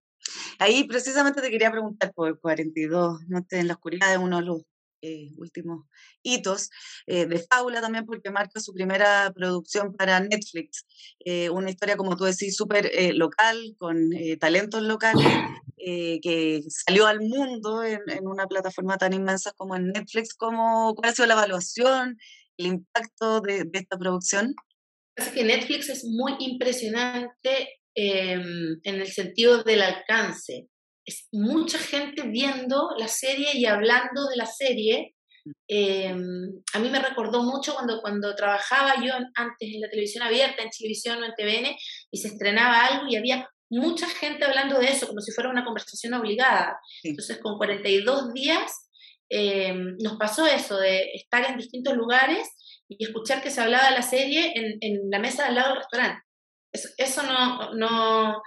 Ahí 0.58 0.84
precisamente 0.84 1.40
te 1.40 1.50
quería 1.50 1.70
preguntar 1.70 2.12
por 2.12 2.40
42 2.40 3.28
Noches 3.28 3.60
en 3.60 3.68
la 3.68 3.75
Oscuridad, 3.75 4.10
de 4.10 4.18
uno 4.18 4.38
de 4.38 4.46
los 4.46 4.62
eh, 5.00 5.30
últimos 5.37 5.87
hitos 6.25 6.70
eh, 7.06 7.26
de 7.26 7.38
Fábula 7.38 7.80
también, 7.80 8.04
porque 8.04 8.32
marca 8.32 8.58
su 8.58 8.72
primera 8.75 9.32
producción 9.32 9.94
para 9.94 10.18
Netflix. 10.18 10.84
Eh, 11.25 11.50
una 11.50 11.70
historia, 11.70 11.96
como 11.96 12.16
tú 12.16 12.25
decís, 12.25 12.56
súper 12.56 12.90
local, 13.14 13.76
con 13.78 14.10
talentos 14.40 14.82
locales, 14.82 15.26
que 15.76 16.62
salió 16.68 17.06
al 17.06 17.20
mundo 17.20 17.84
en, 17.84 18.00
una 18.26 18.46
plataforma 18.46 18.98
tan 18.98 19.12
inmensa 19.12 19.52
como 19.52 19.76
en 19.76 19.88
Netflix. 19.88 20.34
¿Cómo, 20.34 20.94
¿Cuál 20.96 21.10
ha 21.10 21.14
sido 21.14 21.26
la 21.26 21.34
evaluación, 21.34 22.18
el 22.56 22.66
impacto 22.66 23.40
de, 23.40 23.64
de 23.64 23.78
esta 23.78 23.96
producción? 23.96 24.54
Es 25.14 25.28
que 25.28 25.44
Netflix 25.44 25.88
es 25.88 26.04
muy 26.04 26.34
impresionante 26.40 27.77
Em, 27.95 28.78
en 28.85 28.95
el 29.00 29.09
sentido 29.09 29.64
del 29.64 29.83
alcance. 29.83 30.68
Es 31.04 31.26
mucha 31.33 31.78
gente 31.78 32.23
viendo 32.28 32.90
la 32.97 33.09
serie 33.09 33.49
y 33.54 33.66
hablando 33.66 34.28
de 34.28 34.37
la 34.37 34.47
serie. 34.47 35.16
Em, 35.66 36.62
a 36.75 36.78
mí 36.78 36.90
me 36.90 37.00
recordó 37.00 37.42
mucho 37.42 37.75
cuando, 37.75 38.00
cuando 38.00 38.37
trabajaba 38.37 39.04
yo 39.04 39.14
antes 39.35 39.68
en 39.75 39.80
la 39.80 39.90
televisión 39.90 40.23
abierta, 40.23 40.62
en 40.62 40.71
televisión 40.71 41.21
o 41.21 41.26
en 41.26 41.35
TVN, 41.35 41.76
y 42.12 42.18
se 42.18 42.28
estrenaba 42.28 42.87
algo 42.87 43.09
y 43.09 43.16
había 43.16 43.49
mucha 43.71 44.07
gente 44.09 44.45
hablando 44.45 44.78
de 44.78 44.87
eso, 44.87 45.09
como 45.09 45.21
si 45.21 45.33
fuera 45.33 45.50
una 45.50 45.64
conversación 45.64 46.14
obligada. 46.14 46.78
Entonces, 47.02 47.38
con 47.38 47.57
42 47.57 48.33
días 48.33 48.90
eh, 49.28 49.75
nos 50.00 50.18
pasó 50.18 50.47
eso, 50.47 50.78
de 50.78 51.11
estar 51.14 51.50
en 51.50 51.57
distintos 51.57 51.97
lugares 51.97 52.49
y 52.88 53.04
escuchar 53.04 53.42
que 53.42 53.50
se 53.50 53.61
hablaba 53.61 53.88
de 53.88 53.97
la 53.97 54.02
serie 54.02 54.52
en, 54.54 54.78
en 54.80 55.11
la 55.11 55.18
mesa 55.18 55.47
al 55.47 55.57
lado 55.57 55.71
del 55.71 55.78
restaurante. 55.78 56.27
Eso, 56.72 56.88
eso 56.98 57.22
no, 57.22 57.75
no 57.75 58.42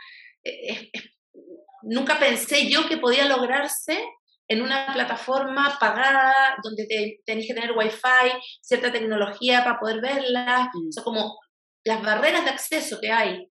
nunca 1.83 2.19
pensé 2.19 2.69
yo 2.69 2.87
que 2.87 2.97
podía 2.97 3.27
lograrse 3.27 4.03
en 4.47 4.61
una 4.61 4.91
plataforma 4.93 5.77
pagada 5.79 6.57
donde 6.63 6.85
te, 6.85 7.21
tenés 7.25 7.47
que 7.47 7.53
tener 7.53 7.71
wifi, 7.71 8.31
cierta 8.61 8.91
tecnología 8.91 9.63
para 9.63 9.79
poder 9.79 10.01
verla, 10.01 10.69
mm. 10.73 10.89
o 10.89 10.91
sea, 10.91 11.03
como 11.03 11.39
las 11.85 12.01
barreras 12.03 12.43
de 12.43 12.51
acceso 12.51 12.99
que 12.99 13.11
hay, 13.11 13.49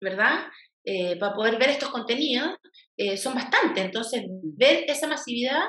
¿verdad? 0.00 0.46
Eh, 0.84 1.16
para 1.18 1.34
poder 1.34 1.58
ver 1.58 1.68
estos 1.68 1.90
contenidos 1.90 2.56
eh, 2.96 3.18
son 3.18 3.34
bastante. 3.34 3.82
Entonces, 3.82 4.22
mm. 4.22 4.56
ver 4.56 4.84
esa 4.88 5.06
masividad 5.06 5.62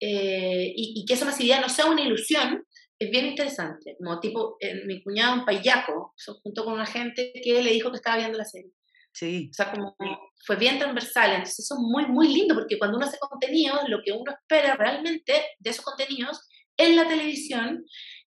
eh, 0.00 0.72
y, 0.74 1.04
que 1.06 1.14
esa 1.14 1.26
masividad 1.26 1.60
no 1.60 1.68
sea 1.68 1.86
una 1.86 2.02
ilusión 2.02 2.64
es 2.98 3.10
bien 3.10 3.26
interesante. 3.26 3.96
Como 3.98 4.20
tipo, 4.20 4.56
mi 4.86 5.02
cuñado, 5.02 5.34
un 5.34 5.44
payaco, 5.44 6.14
junto 6.42 6.64
con 6.64 6.74
una 6.74 6.86
gente 6.86 7.32
que 7.42 7.62
le 7.62 7.72
dijo 7.72 7.90
que 7.90 7.96
estaba 7.96 8.16
viendo 8.16 8.38
la 8.38 8.44
serie. 8.44 8.72
Sí. 9.12 9.48
O 9.50 9.54
sea, 9.54 9.70
como 9.70 9.96
fue 10.44 10.56
bien 10.56 10.78
transversal. 10.78 11.30
Entonces, 11.30 11.60
eso 11.60 11.74
es 11.74 11.80
muy, 11.80 12.06
muy 12.06 12.34
lindo 12.34 12.54
porque 12.54 12.78
cuando 12.78 12.96
uno 12.96 13.06
hace 13.06 13.18
contenidos, 13.18 13.88
lo 13.88 14.00
que 14.04 14.12
uno 14.12 14.32
espera 14.32 14.74
realmente 14.74 15.32
de 15.58 15.70
esos 15.70 15.84
contenidos 15.84 16.40
en 16.76 16.96
la 16.96 17.06
televisión 17.06 17.84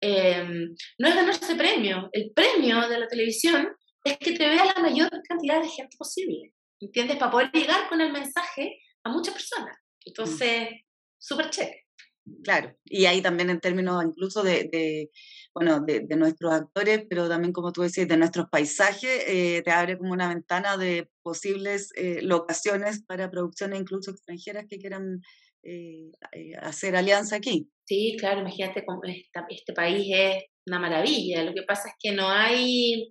em, 0.01 0.75
no 0.99 1.09
es 1.09 1.15
ganarse 1.15 1.55
premio. 1.55 2.09
El 2.13 2.33
premio 2.35 2.89
de 2.89 2.99
la 2.99 3.09
televisión 3.09 3.69
es 4.05 4.17
que 4.17 4.33
te 4.33 4.49
vea 4.49 4.65
la 4.65 4.81
mayor 4.81 5.11
cantidad 5.29 5.61
de 5.61 5.69
gente 5.69 5.97
posible. 5.99 6.55
¿Entiendes? 6.81 7.19
Para 7.19 7.31
poder 7.31 7.51
llegar 7.53 7.89
con 7.91 8.01
el 8.01 8.11
mensaje 8.11 8.81
a 9.05 9.11
muchas 9.11 9.35
personas. 9.35 9.77
Mm. 9.77 10.03
Entonces, 10.07 10.69
súper 11.19 11.51
chévere. 11.51 11.87
Claro, 12.43 12.75
y 12.85 13.07
ahí 13.07 13.23
también 13.23 13.51
en 13.51 13.61
términos 13.61 14.03
incluso 14.05 14.43
de, 14.43 15.11
bueno, 15.55 15.81
de, 15.81 16.07
nuestros 16.17 16.53
actores, 16.53 17.05
pero 17.09 17.29
también 17.29 17.53
como 17.53 17.73
tú 17.73 17.83
decías, 17.83 18.09
de 18.09 18.17
nuestros 18.17 18.49
paisajes, 18.51 19.25
eh, 19.27 19.63
te 19.63 19.71
abre 19.71 19.99
como 19.99 20.13
una 20.13 20.29
ventana 20.29 20.77
de 20.77 21.09
posibles 21.23 21.91
eh, 21.97 22.21
locaciones 22.23 23.03
para 23.05 23.31
producciones 23.31 23.81
incluso 23.81 24.11
extranjeras 24.11 24.67
que 24.69 24.79
quieran 24.79 25.21
eh, 25.63 26.11
hacer 26.63 26.97
alianza 26.97 27.37
aquí. 27.37 27.69
Sí, 27.85 28.17
claro, 28.19 28.41
imagínate, 28.41 28.85
este 29.51 29.73
país 29.73 30.07
es 30.11 30.45
una 30.67 30.79
maravilla, 30.79 31.45
lo 31.45 31.53
que 31.53 31.63
pasa 31.63 31.89
es 31.89 31.95
que 31.99 32.13
no 32.13 32.29
hay, 32.29 33.11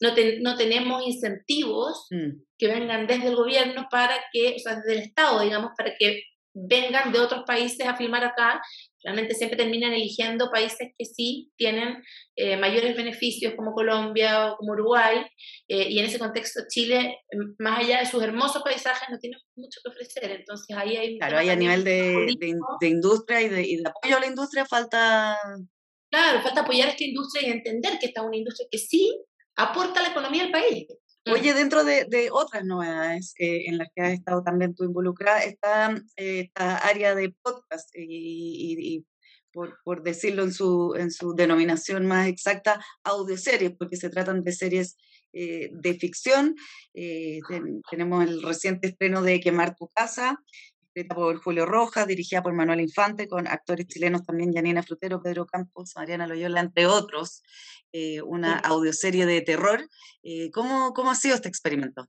no, 0.00 0.10
no 0.40 0.56
tenemos 0.56 1.06
incentivos 1.06 2.06
mm. 2.10 2.40
que 2.58 2.68
vengan 2.68 3.06
desde 3.06 3.28
el 3.28 3.36
gobierno 3.36 3.86
para 3.90 4.14
que, 4.32 4.54
o 4.56 4.58
sea, 4.58 4.76
desde 4.76 4.92
el 4.92 4.98
Estado, 5.00 5.42
digamos, 5.42 5.72
para 5.76 5.92
que 5.98 6.22
vengan 6.54 7.12
de 7.12 7.20
otros 7.20 7.44
países 7.46 7.86
a 7.86 7.96
filmar 7.96 8.24
acá, 8.24 8.60
realmente 9.02 9.34
siempre 9.34 9.56
terminan 9.56 9.92
eligiendo 9.92 10.50
países 10.50 10.90
que 10.96 11.04
sí 11.04 11.50
tienen 11.56 12.02
eh, 12.36 12.56
mayores 12.56 12.96
beneficios 12.96 13.54
como 13.56 13.72
Colombia 13.72 14.52
o 14.52 14.56
como 14.56 14.72
Uruguay, 14.72 15.24
eh, 15.68 15.88
y 15.88 15.98
en 15.98 16.06
ese 16.06 16.18
contexto 16.18 16.62
Chile, 16.68 17.16
más 17.58 17.80
allá 17.80 18.00
de 18.00 18.06
sus 18.06 18.22
hermosos 18.22 18.62
paisajes, 18.62 19.08
no 19.10 19.18
tiene 19.18 19.36
mucho 19.56 19.80
que 19.82 19.90
ofrecer, 19.90 20.30
entonces 20.30 20.76
ahí 20.76 20.96
hay... 20.96 21.18
Claro, 21.18 21.38
ahí 21.38 21.48
a 21.48 21.56
nivel 21.56 21.84
de, 21.84 22.36
de, 22.80 22.88
industria 22.88 23.40
y 23.42 23.48
de, 23.48 23.62
y 23.62 23.76
de 23.76 23.88
apoyo 23.88 24.16
a 24.16 24.20
la 24.20 24.26
industria 24.26 24.64
falta... 24.66 25.36
Claro, 26.10 26.42
falta 26.42 26.60
apoyar 26.60 26.90
esta 26.90 27.04
industria 27.04 27.48
y 27.48 27.52
entender 27.52 27.98
que 27.98 28.06
esta 28.06 28.20
es 28.20 28.26
una 28.26 28.36
industria 28.36 28.68
que 28.70 28.78
sí 28.78 29.10
aporta 29.56 30.00
a 30.00 30.02
la 30.02 30.10
economía 30.10 30.42
del 30.42 30.52
país. 30.52 30.86
Oye, 31.30 31.54
dentro 31.54 31.84
de, 31.84 32.28
otras 32.32 32.64
novedades 32.64 33.34
eh, 33.38 33.64
en 33.66 33.78
las 33.78 33.88
que 33.94 34.02
has 34.02 34.12
estado 34.12 34.42
también 34.42 34.74
tú 34.74 34.84
involucrada, 34.84 35.44
está 35.44 35.94
eh, 36.16 36.40
esta 36.40 36.78
área 36.78 37.14
de 37.14 37.32
podcast 37.42 37.88
y, 37.94 39.06
por, 39.52 40.02
decirlo 40.02 40.42
en 40.42 40.52
su, 40.52 40.94
en 40.96 41.12
su 41.12 41.34
denominación 41.34 42.06
más 42.06 42.26
exacta, 42.26 42.84
audioseries, 43.04 43.72
porque 43.78 43.96
se 43.96 44.10
tratan 44.10 44.42
de 44.42 44.52
series 44.52 44.96
eh, 45.32 45.70
de 45.72 45.94
ficción. 45.94 46.56
tenemos 46.92 48.24
el 48.24 48.42
reciente 48.42 48.88
estreno 48.88 49.22
de 49.22 49.40
Quemar 49.40 49.76
tu 49.76 49.88
casa, 49.94 50.42
escrita 50.94 51.14
por 51.14 51.42
Julio 51.42 51.64
Rojas, 51.64 52.06
dirigida 52.06 52.42
por 52.42 52.52
Manuel 52.52 52.80
Infante, 52.80 53.26
con 53.26 53.48
actores 53.48 53.86
chilenos 53.86 54.26
también, 54.26 54.52
Janina 54.52 54.82
Frutero, 54.82 55.22
Pedro 55.22 55.46
Campos, 55.46 55.92
Mariana 55.96 56.26
Loyola, 56.26 56.60
entre 56.60 56.86
otros, 56.86 57.42
eh, 57.92 58.20
una 58.20 58.58
audioserie 58.58 59.24
de 59.24 59.40
terror. 59.40 59.88
Eh, 60.22 60.50
¿cómo, 60.50 60.92
¿Cómo 60.92 61.10
ha 61.10 61.14
sido 61.14 61.34
este 61.34 61.48
experimento? 61.48 62.06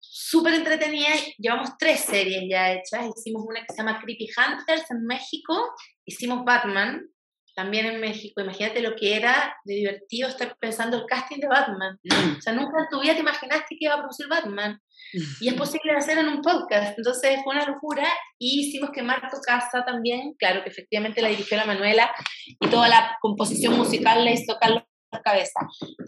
Súper 0.00 0.52
entretenida, 0.52 1.08
llevamos 1.38 1.70
tres 1.78 2.00
series 2.00 2.42
ya 2.48 2.72
hechas, 2.72 3.06
hicimos 3.16 3.42
una 3.48 3.60
que 3.64 3.72
se 3.72 3.78
llama 3.78 3.98
Creepy 4.02 4.28
Hunters 4.36 4.90
en 4.90 5.06
México, 5.06 5.72
hicimos 6.04 6.44
Batman, 6.44 7.08
también 7.54 7.86
en 7.86 8.00
México. 8.00 8.40
Imagínate 8.40 8.80
lo 8.80 8.94
que 8.96 9.16
era 9.16 9.56
de 9.64 9.74
divertido 9.74 10.28
estar 10.28 10.56
pensando 10.58 10.96
el 10.96 11.06
casting 11.06 11.38
de 11.38 11.48
Batman. 11.48 11.98
O 12.38 12.40
sea, 12.40 12.52
nunca 12.52 12.82
en 12.82 12.88
tu 12.90 13.00
vida 13.00 13.14
te 13.14 13.20
imaginaste 13.20 13.76
que 13.78 13.84
iba 13.86 13.94
a 13.94 13.98
producir 13.98 14.26
Batman. 14.28 14.80
Y 15.40 15.48
es 15.48 15.54
posible 15.54 15.92
hacer 15.92 16.18
en 16.18 16.28
un 16.28 16.42
podcast. 16.42 16.98
Entonces 16.98 17.38
fue 17.44 17.54
una 17.54 17.66
locura. 17.66 18.06
Y 18.38 18.66
hicimos 18.66 18.90
quemar 18.90 19.30
tu 19.30 19.40
casa 19.40 19.84
también. 19.84 20.34
Claro 20.38 20.62
que 20.62 20.70
efectivamente 20.70 21.22
la 21.22 21.28
dirigió 21.28 21.56
la 21.56 21.64
Manuela 21.64 22.10
y 22.46 22.68
toda 22.68 22.88
la 22.88 23.16
composición 23.20 23.76
musical 23.76 24.24
la 24.24 24.32
hizo 24.32 24.56
Carlos 24.60 24.82
Cabeza. 25.24 25.60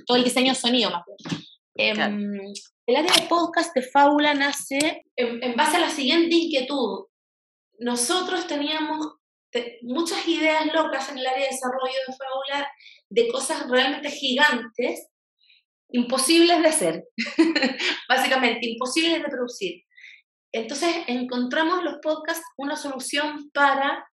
Todo 0.07 0.17
el 0.17 0.25
diseño 0.25 0.55
sonido 0.55 0.91
más 0.91 1.05
em, 1.77 2.41
El 2.87 2.97
área 2.97 3.13
de 3.13 3.29
podcast 3.29 3.75
de 3.75 3.83
Fábula 3.83 4.35
nace 4.35 5.05
en 5.17 5.55
base 5.55 5.77
a 5.77 5.81
la 5.81 5.91
siguiente 5.91 6.35
inquietud. 6.35 7.07
Nosotros 7.79 8.47
teníamos 8.47 9.17
muchas 9.83 10.27
ideas 10.27 10.67
locas 10.73 11.09
en 11.11 11.19
el 11.19 11.27
área 11.27 11.45
de 11.45 11.53
desarrollo 11.53 11.99
de 12.07 12.15
Fábula 12.15 12.71
de 13.09 13.29
cosas 13.29 13.69
realmente 13.69 14.11
gigantes, 14.11 15.09
imposibles 15.91 16.61
de 16.63 16.69
hacer, 16.69 17.05
básicamente, 18.09 18.67
imposibles 18.67 19.23
de 19.23 19.29
producir. 19.29 19.83
Entonces 20.53 20.95
encontramos 21.07 21.85
los 21.85 21.99
podcasts 22.03 22.45
una 22.57 22.77
solución 22.77 23.51
para 23.53 24.09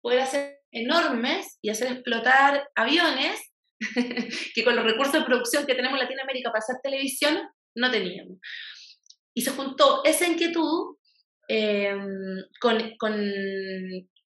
poder 0.00 0.20
hacer 0.20 0.60
enormes 0.70 1.58
y 1.62 1.70
hacer 1.70 1.92
explotar 1.92 2.68
aviones 2.74 3.40
que 4.54 4.64
con 4.64 4.76
los 4.76 4.84
recursos 4.84 5.14
de 5.14 5.22
producción 5.22 5.66
que 5.66 5.74
tenemos 5.74 5.98
en 5.98 6.04
Latinoamérica 6.04 6.50
para 6.50 6.60
hacer 6.60 6.76
televisión 6.82 7.38
no 7.74 7.90
teníamos. 7.90 8.38
Y 9.34 9.42
se 9.42 9.52
juntó 9.52 10.02
esa 10.04 10.26
inquietud 10.26 10.96
eh, 11.48 11.96
con, 12.60 12.96
con, 12.98 13.14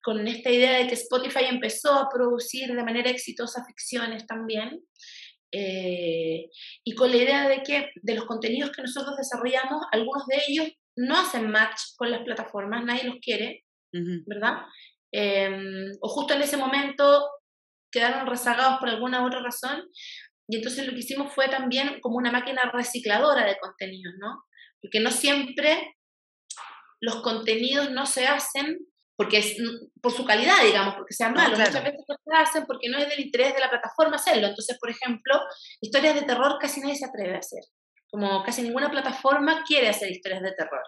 con 0.03 0.27
esta 0.27 0.49
idea 0.49 0.77
de 0.77 0.87
que 0.87 0.95
Spotify 0.95 1.45
empezó 1.45 1.93
a 1.93 2.09
producir 2.09 2.67
de 2.75 2.83
manera 2.83 3.09
exitosa 3.09 3.65
ficciones 3.65 4.27
también, 4.27 4.81
eh, 5.51 6.49
y 6.83 6.95
con 6.95 7.09
la 7.11 7.17
idea 7.17 7.47
de 7.47 7.63
que 7.63 7.89
de 7.95 8.15
los 8.15 8.25
contenidos 8.25 8.71
que 8.71 8.81
nosotros 8.81 9.15
desarrollamos, 9.15 9.85
algunos 9.91 10.25
de 10.27 10.37
ellos 10.47 10.67
no 10.97 11.19
hacen 11.19 11.49
match 11.49 11.79
con 11.95 12.11
las 12.11 12.21
plataformas, 12.23 12.83
nadie 12.83 13.05
los 13.05 13.15
quiere, 13.21 13.63
¿verdad? 14.25 14.63
Em, 15.11 15.91
o 16.01 16.09
justo 16.09 16.33
en 16.33 16.41
ese 16.41 16.57
momento 16.57 17.29
quedaron 17.91 18.27
rezagados 18.27 18.79
por 18.79 18.89
alguna 18.89 19.25
otra 19.25 19.41
razón, 19.41 19.87
y 20.49 20.57
entonces 20.57 20.85
lo 20.85 20.93
que 20.93 20.99
hicimos 20.99 21.31
fue 21.31 21.47
también 21.47 22.01
como 22.01 22.17
una 22.17 22.31
máquina 22.31 22.69
recicladora 22.73 23.45
de 23.45 23.57
contenidos, 23.57 24.15
¿no? 24.19 24.43
Porque 24.81 24.99
no 24.99 25.11
siempre 25.11 25.95
los 26.99 27.21
contenidos 27.21 27.91
no 27.91 28.05
se 28.05 28.27
hacen 28.27 28.79
porque 29.15 29.37
es 29.37 29.57
mm, 29.59 29.99
por 30.01 30.11
su 30.11 30.25
calidad, 30.25 30.63
digamos, 30.63 30.95
porque 30.95 31.13
sean 31.13 31.33
malos. 31.33 31.59
Muchas 31.59 31.83
veces 31.83 31.99
no 32.07 32.15
se 32.23 32.37
hacen 32.37 32.65
porque 32.65 32.89
no 32.89 32.97
es 32.97 33.09
del 33.09 33.19
interés 33.19 33.53
de 33.53 33.59
la 33.59 33.69
plataforma 33.69 34.15
hacerlo. 34.15 34.47
Entonces, 34.47 34.77
por 34.79 34.89
ejemplo, 34.89 35.39
historias 35.81 36.15
de 36.15 36.23
terror 36.23 36.57
casi 36.59 36.81
nadie 36.81 36.95
se 36.95 37.05
atreve 37.05 37.35
a 37.35 37.39
hacer. 37.39 37.63
Como 38.09 38.43
casi 38.43 38.61
ninguna 38.61 38.91
plataforma 38.91 39.63
quiere 39.65 39.89
hacer 39.89 40.11
historias 40.11 40.41
de 40.41 40.51
terror. 40.51 40.83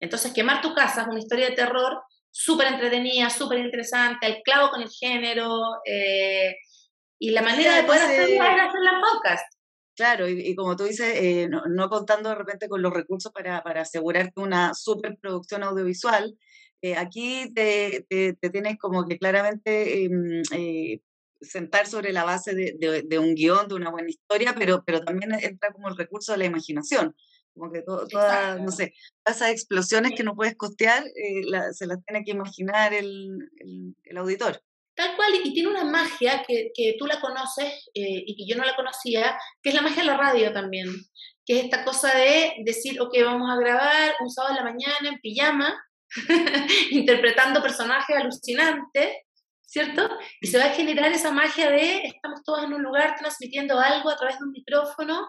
Entonces, 0.00 0.32
Quemar 0.32 0.60
tu 0.60 0.74
casa 0.74 1.02
es 1.02 1.08
una 1.08 1.20
historia 1.20 1.50
de 1.50 1.56
terror 1.56 2.02
súper 2.30 2.66
entretenida, 2.66 3.30
súper 3.30 3.58
interesante, 3.58 4.26
al 4.26 4.42
clavo 4.42 4.70
con 4.70 4.82
el 4.82 4.90
género. 4.90 5.48
Eh, 5.84 6.54
y 7.18 7.30
la 7.30 7.42
manera 7.42 7.76
de 7.76 7.84
poder 7.84 8.02
hacerla 8.02 8.54
es 8.54 8.60
hacerla 8.60 8.90
en 8.90 9.00
podcast. 9.00 9.54
Claro, 9.96 10.28
y, 10.28 10.56
como 10.56 10.74
tú 10.74 10.84
dices, 10.84 11.14
eh, 11.14 11.48
no, 11.48 11.88
contando 11.88 12.28
de 12.28 12.34
repente 12.34 12.68
con 12.68 12.82
los 12.82 12.92
recursos 12.92 13.30
para, 13.30 13.62
para 13.62 13.82
asegurar 13.82 14.32
que 14.32 14.40
una 14.40 14.74
superproducción 14.74 15.62
audiovisual, 15.62 16.36
eh, 16.84 16.96
aquí 16.98 17.50
te, 17.54 18.04
tienes 18.52 18.76
como 18.78 19.06
que 19.06 19.16
claramente 19.18 20.04
em, 20.04 20.42
eh, 20.52 21.00
sentar 21.40 21.86
sobre 21.86 22.12
la 22.12 22.24
base 22.24 22.54
de, 22.54 23.18
un 23.18 23.34
guion, 23.34 23.68
de 23.68 23.74
una 23.74 23.90
buena 23.90 24.10
historia, 24.10 24.54
pero, 24.54 24.84
pero 24.84 25.00
también 25.02 25.32
entra 25.32 25.72
como 25.72 25.88
el 25.88 25.96
recurso 25.96 26.32
de 26.32 26.38
la 26.38 26.44
imaginación. 26.44 27.16
Como 27.54 27.72
que 27.72 27.80
todas, 27.80 28.60
no 28.60 28.70
sé, 28.70 28.92
esas 29.24 29.48
explosiones 29.48 30.12
que 30.14 30.24
no 30.24 30.34
puedes 30.34 30.56
costear, 30.56 31.02
eh, 31.06 31.72
se 31.72 31.86
las 31.86 32.04
tiene 32.04 32.22
que 32.22 32.32
imaginar 32.32 32.92
el, 32.92 33.30
el, 34.04 34.16
auditor. 34.18 34.60
Tal 34.94 35.16
cual, 35.16 35.30
y 35.42 35.54
tiene 35.54 35.70
una 35.70 35.84
magia 35.84 36.44
que, 36.46 36.70
que 36.74 36.96
tú 36.98 37.06
la 37.06 37.18
conoces 37.18 37.88
y 37.94 38.36
que 38.36 38.46
yo 38.46 38.58
no 38.58 38.64
la 38.66 38.76
conocía, 38.76 39.38
que 39.62 39.70
es 39.70 39.74
la 39.74 39.80
magia 39.80 40.02
de 40.02 40.08
la 40.08 40.18
radio 40.18 40.52
también. 40.52 40.88
que 41.46 41.60
es 41.60 41.64
esta 41.64 41.82
cosa 41.82 42.14
de 42.14 42.56
decir, 42.62 43.00
ok, 43.00 43.14
vamos 43.24 43.50
a 43.50 43.58
grabar 43.58 44.16
un 44.20 44.28
sábado 44.28 44.54
en 44.54 44.64
la 44.64 44.70
mañana 44.70 45.08
en 45.08 45.20
pijama, 45.20 45.74
interpretando 46.90 47.62
personajes 47.62 48.16
alucinantes, 48.16 49.16
¿cierto? 49.66 50.08
Y 50.40 50.46
se 50.46 50.58
va 50.58 50.66
a 50.66 50.74
generar 50.74 51.12
esa 51.12 51.30
magia 51.30 51.70
de 51.70 52.02
estamos 52.04 52.42
todos 52.44 52.64
en 52.64 52.72
un 52.72 52.82
lugar 52.82 53.16
transmitiendo 53.18 53.78
algo 53.78 54.10
a 54.10 54.16
través 54.16 54.38
de 54.38 54.44
un 54.44 54.52
micrófono, 54.52 55.28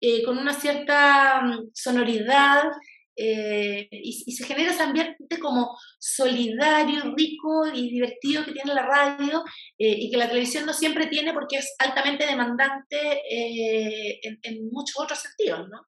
eh, 0.00 0.22
con 0.24 0.38
una 0.38 0.52
cierta 0.52 1.40
mm, 1.42 1.70
sonoridad, 1.72 2.70
eh, 3.18 3.88
y, 3.90 4.12
se 4.12 4.44
genera 4.44 4.72
ese 4.72 4.82
ambiente 4.82 5.38
como 5.40 5.74
solidario, 5.98 7.14
rico 7.16 7.66
y 7.72 7.90
divertido 7.90 8.44
que 8.44 8.52
tiene 8.52 8.74
la 8.74 8.82
radio 8.82 9.42
eh, 9.78 9.96
y 9.98 10.10
que 10.10 10.18
la 10.18 10.28
televisión 10.28 10.66
no 10.66 10.74
siempre 10.74 11.06
tiene 11.06 11.32
porque 11.32 11.56
es 11.56 11.74
altamente 11.78 12.26
demandante 12.26 13.22
eh, 13.30 14.20
en, 14.22 14.68
muchos 14.70 15.00
otros 15.00 15.18
sentidos, 15.18 15.66
¿no? 15.70 15.80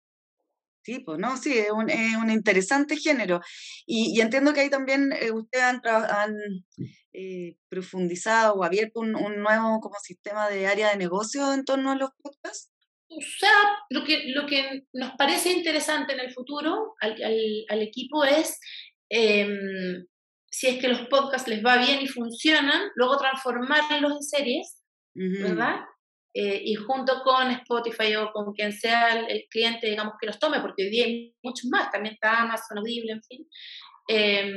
Sí, 0.88 1.00
pues 1.00 1.18
no, 1.18 1.36
sí, 1.36 1.52
es 1.52 1.70
un, 1.70 1.90
es 1.90 2.16
un 2.16 2.30
interesante 2.30 2.96
género. 2.96 3.42
Y, 3.84 4.18
entiendo 4.22 4.54
que 4.54 4.60
ahí 4.60 4.70
también 4.70 5.12
ustedes 5.34 5.62
han, 5.62 5.82
han 5.84 6.34
profundizado 7.68 8.54
o 8.54 8.64
abierto 8.64 9.00
un, 9.00 9.14
un, 9.14 9.42
nuevo 9.42 9.80
como 9.80 9.96
sistema 9.96 10.48
de 10.48 10.66
área 10.66 10.88
de 10.88 10.96
negocio 10.96 11.52
en 11.52 11.66
torno 11.66 11.90
a 11.90 11.94
los 11.94 12.08
podcasts. 12.22 12.72
O 13.08 13.20
sea, 13.20 13.50
lo 13.90 14.02
que, 14.02 14.32
lo 14.34 14.46
que 14.46 14.84
nos 14.94 15.10
parece 15.18 15.52
interesante 15.52 16.14
en 16.14 16.20
el 16.20 16.32
futuro 16.32 16.94
al, 17.02 17.22
al, 17.68 17.82
equipo 17.82 18.24
es, 18.24 18.58
em, 19.10 20.06
si 20.50 20.68
es 20.68 20.80
que 20.80 20.88
los 20.88 21.06
podcasts 21.08 21.48
les 21.48 21.62
va 21.62 21.76
bien 21.76 22.00
y 22.00 22.08
funcionan, 22.08 22.80
luego 22.94 23.18
transformarlos 23.18 24.12
en 24.12 24.22
series, 24.22 24.82
¿verdad? 25.12 25.80
Eh, 26.40 26.62
y 26.66 26.74
junto 26.76 27.20
con 27.24 27.50
Spotify 27.50 28.14
o 28.14 28.30
con 28.30 28.52
quien 28.52 28.72
sea 28.72 29.26
el, 29.26 29.46
cliente, 29.50 29.88
digamos, 29.90 30.14
que 30.20 30.28
los 30.28 30.38
tome, 30.38 30.60
porque 30.60 30.84
hoy 30.84 30.90
día 30.90 31.04
hay 31.04 31.34
muchos 31.42 31.68
más, 31.68 31.90
también 31.90 32.14
está 32.14 32.42
Amazon, 32.42 32.78
Audible, 32.78 33.10
en 33.10 33.22
fin, 33.24 33.48
eh, 34.08 34.52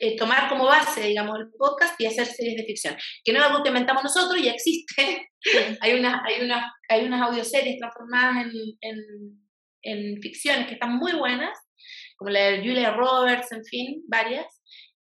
eh, 0.00 0.16
tomar 0.16 0.48
como 0.48 0.64
base, 0.64 1.02
digamos, 1.02 1.38
el 1.38 1.52
podcast 1.56 1.94
y 2.00 2.06
hacer 2.06 2.26
series 2.26 2.56
de 2.56 2.64
ficción, 2.64 2.96
que 3.22 3.32
no 3.32 3.38
es 3.38 3.44
algo 3.44 3.62
que 3.62 3.68
inventamos 3.68 4.02
nosotros, 4.02 4.42
ya 4.42 4.50
existe. 4.50 5.28
hay, 5.80 5.92
una, 5.92 6.24
hay, 6.26 6.44
una, 6.44 6.74
hay 6.88 7.04
unas 7.04 7.22
audioseries 7.22 7.78
transformadas 7.78 8.46
en, 8.80 9.46
en, 9.82 10.20
ficciones 10.20 10.66
que 10.66 10.74
están 10.74 10.96
muy 10.96 11.12
buenas, 11.12 11.56
como 12.16 12.32
la 12.32 12.50
de 12.50 12.58
Julia 12.66 12.90
Roberts, 12.94 13.52
en 13.52 13.64
fin, 13.64 14.02
varias. 14.08 14.60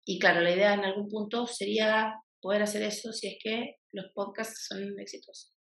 Y 0.05 0.19
claro, 0.19 0.41
la 0.41 0.51
idea 0.51 0.75
en 0.75 0.85
algún 0.85 1.09
punto 1.09 1.47
sería 1.47 2.15
poder 2.41 2.63
hacer 2.63 2.83
eso 2.83 3.13
si 3.13 3.29
es 3.29 3.37
que 3.41 3.77
los 3.93 4.07
podcasts 4.13 4.67
son 4.69 4.99
exitosos. 4.99 5.55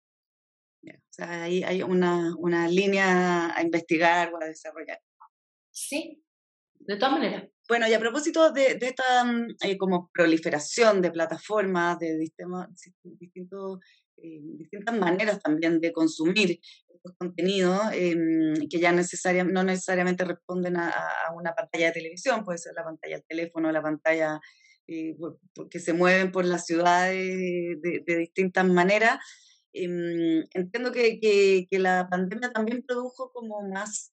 O 0.94 1.12
sea, 1.12 1.44
ahí 1.44 1.62
hay 1.62 1.82
una, 1.82 2.34
una 2.38 2.68
línea 2.68 3.56
a 3.56 3.62
investigar 3.62 4.32
o 4.32 4.42
a 4.42 4.46
desarrollar. 4.46 5.00
Sí, 5.70 6.22
de 6.80 6.96
todas 6.96 7.12
maneras. 7.12 7.48
Bueno, 7.68 7.88
y 7.88 7.94
a 7.94 7.98
propósito 7.98 8.52
de, 8.52 8.78
esta 8.80 9.24
mm, 9.24 9.56
eh, 9.62 9.76
como 9.76 10.08
proliferación 10.12 11.02
de 11.02 11.10
plataformas, 11.10 11.98
de 11.98 12.16
distintos, 12.16 13.78
eh, 14.18 14.40
distintas 14.56 14.96
maneras 14.96 15.42
también 15.42 15.80
de 15.80 15.92
consumir 15.92 16.60
estos 16.88 17.12
contenidos, 17.18 17.80
em, 17.92 18.68
que 18.70 18.78
ya 18.78 18.92
no 18.92 19.64
necesariamente 19.64 20.24
responden 20.24 20.76
a, 20.76 20.92
una 21.34 21.54
pantalla 21.54 21.86
de 21.86 21.92
televisión, 21.92 22.44
puede 22.44 22.58
ser 22.58 22.74
la 22.74 22.84
pantalla 22.84 23.16
del 23.16 23.26
teléfono, 23.26 23.72
la 23.72 23.82
pantalla 23.82 24.40
eh, 24.86 25.16
que 25.68 25.80
se 25.80 25.92
mueven 25.92 26.30
por 26.30 26.44
las 26.44 26.66
ciudades 26.66 27.16
de, 27.82 28.16
distintas 28.18 28.66
maneras. 28.66 29.18
Em, 29.76 30.44
entiendo 30.54 30.92
que, 30.92 31.18
que 31.20 31.78
la 31.78 32.08
pandemia 32.08 32.52
también 32.52 32.82
produjo 32.82 33.30
como 33.32 33.62
más 33.68 34.12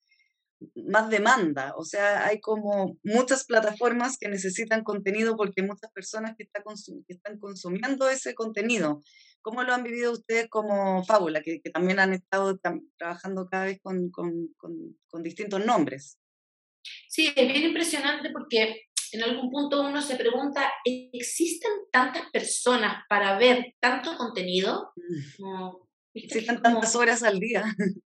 más 0.87 1.09
demanda, 1.09 1.73
o 1.75 1.83
sea, 1.83 2.25
hay 2.25 2.39
como 2.39 2.97
muchas 3.03 3.45
plataformas 3.45 4.17
que 4.17 4.29
necesitan 4.29 4.83
contenido 4.83 5.35
porque 5.35 5.61
hay 5.61 5.67
muchas 5.67 5.91
personas 5.91 6.35
que, 6.37 6.47
están 7.07 7.39
consumiendo 7.39 8.09
ese 8.09 8.33
contenido. 8.33 9.01
¿Cómo 9.41 9.63
lo 9.63 9.73
han 9.73 9.83
vivido 9.83 10.11
ustedes 10.13 10.47
como 10.49 11.03
Fábula, 11.03 11.41
que, 11.41 11.59
también 11.73 11.99
han 11.99 12.13
estado 12.13 12.59
trabajando 12.97 13.47
cada 13.49 13.65
vez 13.65 13.79
con, 13.81 14.11
distintos 15.21 15.65
nombres? 15.65 16.17
Sí, 17.07 17.31
es 17.35 17.47
bien 17.47 17.63
impresionante 17.63 18.29
porque 18.31 18.81
en 19.13 19.23
algún 19.23 19.49
punto 19.49 19.81
uno 19.81 20.01
se 20.01 20.15
pregunta, 20.15 20.71
¿existen 20.83 21.71
tantas 21.91 22.29
personas 22.31 23.03
para 23.07 23.37
ver 23.37 23.75
tanto 23.79 24.17
contenido? 24.17 24.91
Mm. 24.95 25.69
existen 26.13 26.61
tantas 26.61 26.95
horas 26.95 27.23
al 27.23 27.39
día. 27.39 27.63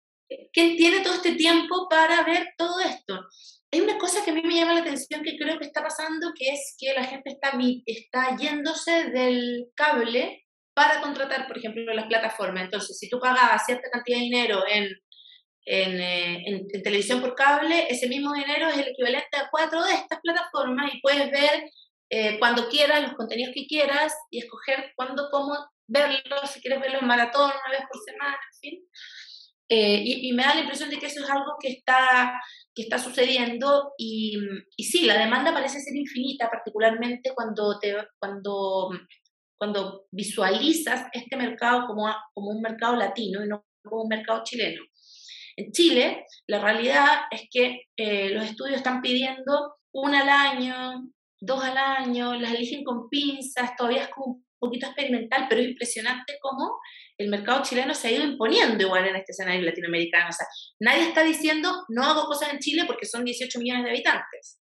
¿Quién 0.52 0.76
tiene 0.76 1.00
todo 1.00 1.14
este 1.14 1.34
tiempo 1.34 1.88
para 1.88 2.22
ver 2.22 2.48
todo 2.56 2.80
esto? 2.80 3.26
Hay 3.72 3.80
una 3.80 3.98
cosa 3.98 4.24
que 4.24 4.30
a 4.30 4.34
mí 4.34 4.42
me 4.42 4.54
llama 4.54 4.74
la 4.74 4.80
atención 4.80 5.22
que 5.22 5.36
creo 5.36 5.58
que 5.58 5.66
está 5.66 5.82
pasando, 5.82 6.32
que 6.36 6.50
es 6.50 6.76
que 6.78 6.92
la 6.92 7.04
gente 7.04 7.30
está, 7.30 7.52
está 7.86 8.36
yéndose 8.36 9.10
del 9.10 9.68
cable 9.74 10.46
para 10.74 11.00
contratar, 11.00 11.46
por 11.46 11.58
ejemplo, 11.58 11.82
las 11.94 12.06
plataformas. 12.06 12.64
Entonces, 12.64 12.98
si 12.98 13.08
tú 13.08 13.18
pagabas 13.18 13.64
cierta 13.66 13.90
cantidad 13.90 14.18
de 14.18 14.24
dinero 14.24 14.62
en, 14.68 14.88
en, 15.64 16.00
eh, 16.00 16.42
en, 16.46 16.82
televisión 16.82 17.20
por 17.20 17.34
cable, 17.34 17.86
ese 17.88 18.08
mismo 18.08 18.32
dinero 18.32 18.68
es 18.68 18.78
el 18.78 18.88
equivalente 18.88 19.36
a 19.36 19.48
cuatro 19.50 19.82
de 19.84 19.92
estas 19.94 20.20
plataformas 20.20 20.92
y 20.94 21.00
puedes 21.00 21.30
ver 21.30 21.70
eh, 22.10 22.38
cuando 22.38 22.68
quieras 22.68 23.02
los 23.02 23.12
contenidos 23.14 23.54
que 23.54 23.66
quieras 23.66 24.14
y 24.30 24.38
escoger 24.38 24.92
cuándo, 24.96 25.28
cómo 25.30 25.54
verlos, 25.86 26.50
si 26.50 26.60
quieres 26.60 26.80
verlo 26.80 26.98
en 27.00 27.06
maratón 27.06 27.50
una 27.50 27.78
vez 27.78 27.86
por 27.90 28.02
semana, 28.04 28.36
en 28.52 28.58
fin. 28.58 28.88
Eh, 29.72 30.02
y, 30.04 30.32
me 30.32 30.42
da 30.42 30.54
la 30.54 30.62
impresión 30.62 30.90
de 30.90 30.98
que 30.98 31.06
eso 31.06 31.22
es 31.22 31.30
algo 31.30 31.52
que 31.60 31.68
está, 31.68 32.40
que 32.74 32.82
está 32.82 32.98
sucediendo 32.98 33.92
y, 33.96 34.36
y, 34.76 34.84
sí, 34.84 35.06
la 35.06 35.16
demanda 35.16 35.52
parece 35.52 35.78
ser 35.78 35.94
infinita, 35.94 36.50
particularmente 36.50 37.30
cuando, 37.36 37.78
te, 37.78 37.94
cuando, 38.18 38.90
cuando 39.56 40.06
visualizas 40.10 41.06
este 41.12 41.36
mercado 41.36 41.86
como, 41.86 42.12
como 42.34 42.50
un 42.50 42.60
mercado 42.60 42.96
latino 42.96 43.44
y 43.44 43.48
no 43.48 43.64
como 43.84 44.02
un 44.02 44.08
mercado 44.08 44.42
chileno. 44.44 44.82
En 45.56 45.72
Chile, 45.72 46.24
la 46.46 46.60
realidad 46.60 47.22
es 47.30 47.42
que 47.50 47.82
eh, 47.96 48.30
los 48.30 48.44
estudios 48.44 48.76
están 48.76 49.00
pidiendo 49.00 49.76
una 49.92 50.22
al 50.22 50.28
año, 50.28 51.10
dos 51.40 51.62
al 51.64 51.76
año, 51.76 52.34
las 52.34 52.52
eligen 52.52 52.84
con 52.84 53.08
pinzas, 53.08 53.74
todavía 53.76 54.04
es 54.04 54.08
como 54.08 54.34
un 54.34 54.46
poquito 54.58 54.86
experimental, 54.86 55.46
pero 55.48 55.60
es 55.60 55.68
impresionante 55.68 56.36
cómo 56.40 56.78
el 57.18 57.28
mercado 57.28 57.62
chileno 57.62 57.94
se 57.94 58.08
ha 58.08 58.12
ido 58.12 58.24
imponiendo 58.24 58.82
igual 58.82 59.06
en 59.06 59.16
este 59.16 59.32
escenario 59.32 59.62
latinoamericano. 59.62 60.28
O 60.28 60.32
sea, 60.32 60.46
nadie 60.80 61.08
está 61.08 61.22
diciendo 61.22 61.84
no 61.88 62.04
hago 62.04 62.24
cosas 62.24 62.52
en 62.52 62.58
Chile 62.58 62.84
porque 62.86 63.06
son 63.06 63.24
18 63.24 63.58
millones 63.58 63.84
de 63.84 63.90
habitantes. 63.90 64.60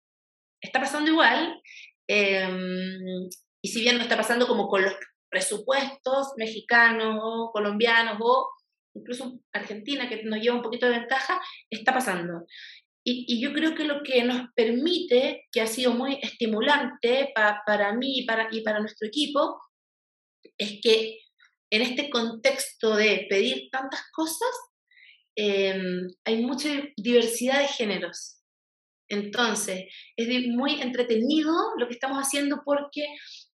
Está 0.62 0.80
pasando 0.80 1.10
igual. 1.12 1.62
Em, 2.08 3.30
y 3.62 3.70
si 3.70 3.82
bien 3.82 3.98
no 3.98 4.04
está 4.04 4.18
pasando 4.18 4.48
como 4.48 4.68
con 4.68 4.84
los 4.84 4.94
presupuestos 5.30 6.34
mexicanos 6.38 7.20
o 7.22 7.52
colombianos 7.54 8.18
o 8.20 8.50
incluso 8.94 9.40
Argentina, 9.54 10.10
que 10.10 10.24
nos 10.24 10.40
lleva 10.40 10.56
un 10.56 10.62
poquito 10.62 10.86
de 10.86 11.00
ventaja, 11.00 11.42
está 11.70 11.94
pasando. 11.94 12.46
Y, 13.04 13.42
yo 13.42 13.54
creo 13.54 13.74
que 13.76 13.86
lo 13.86 14.04
que 14.04 14.24
nos 14.24 14.50
permite, 14.56 15.48
que 15.52 15.62
ha 15.62 15.68
sido 15.68 15.94
muy 15.94 16.20
estimulante 16.22 17.32
para 17.34 17.94
mí 17.94 18.20
y 18.20 18.26
para, 18.26 18.50
y 18.52 18.62
para 18.62 18.80
nuestro 18.80 19.08
equipo, 19.08 19.60
es 20.58 20.80
que 20.82 21.18
en 21.72 21.82
este 21.82 22.10
contexto 22.10 22.96
de 22.96 23.26
pedir 23.30 23.70
tantas 23.72 24.02
cosas, 24.12 24.50
em, 25.36 26.08
hay 26.26 26.44
mucha 26.44 26.70
diversidad 26.98 27.60
de 27.60 27.68
géneros. 27.68 28.42
Entonces, 29.08 29.86
es 30.16 30.48
muy 30.50 30.82
entretenido 30.82 31.54
lo 31.78 31.88
que 31.88 31.94
estamos 31.94 32.20
haciendo 32.20 32.62
porque 32.64 33.06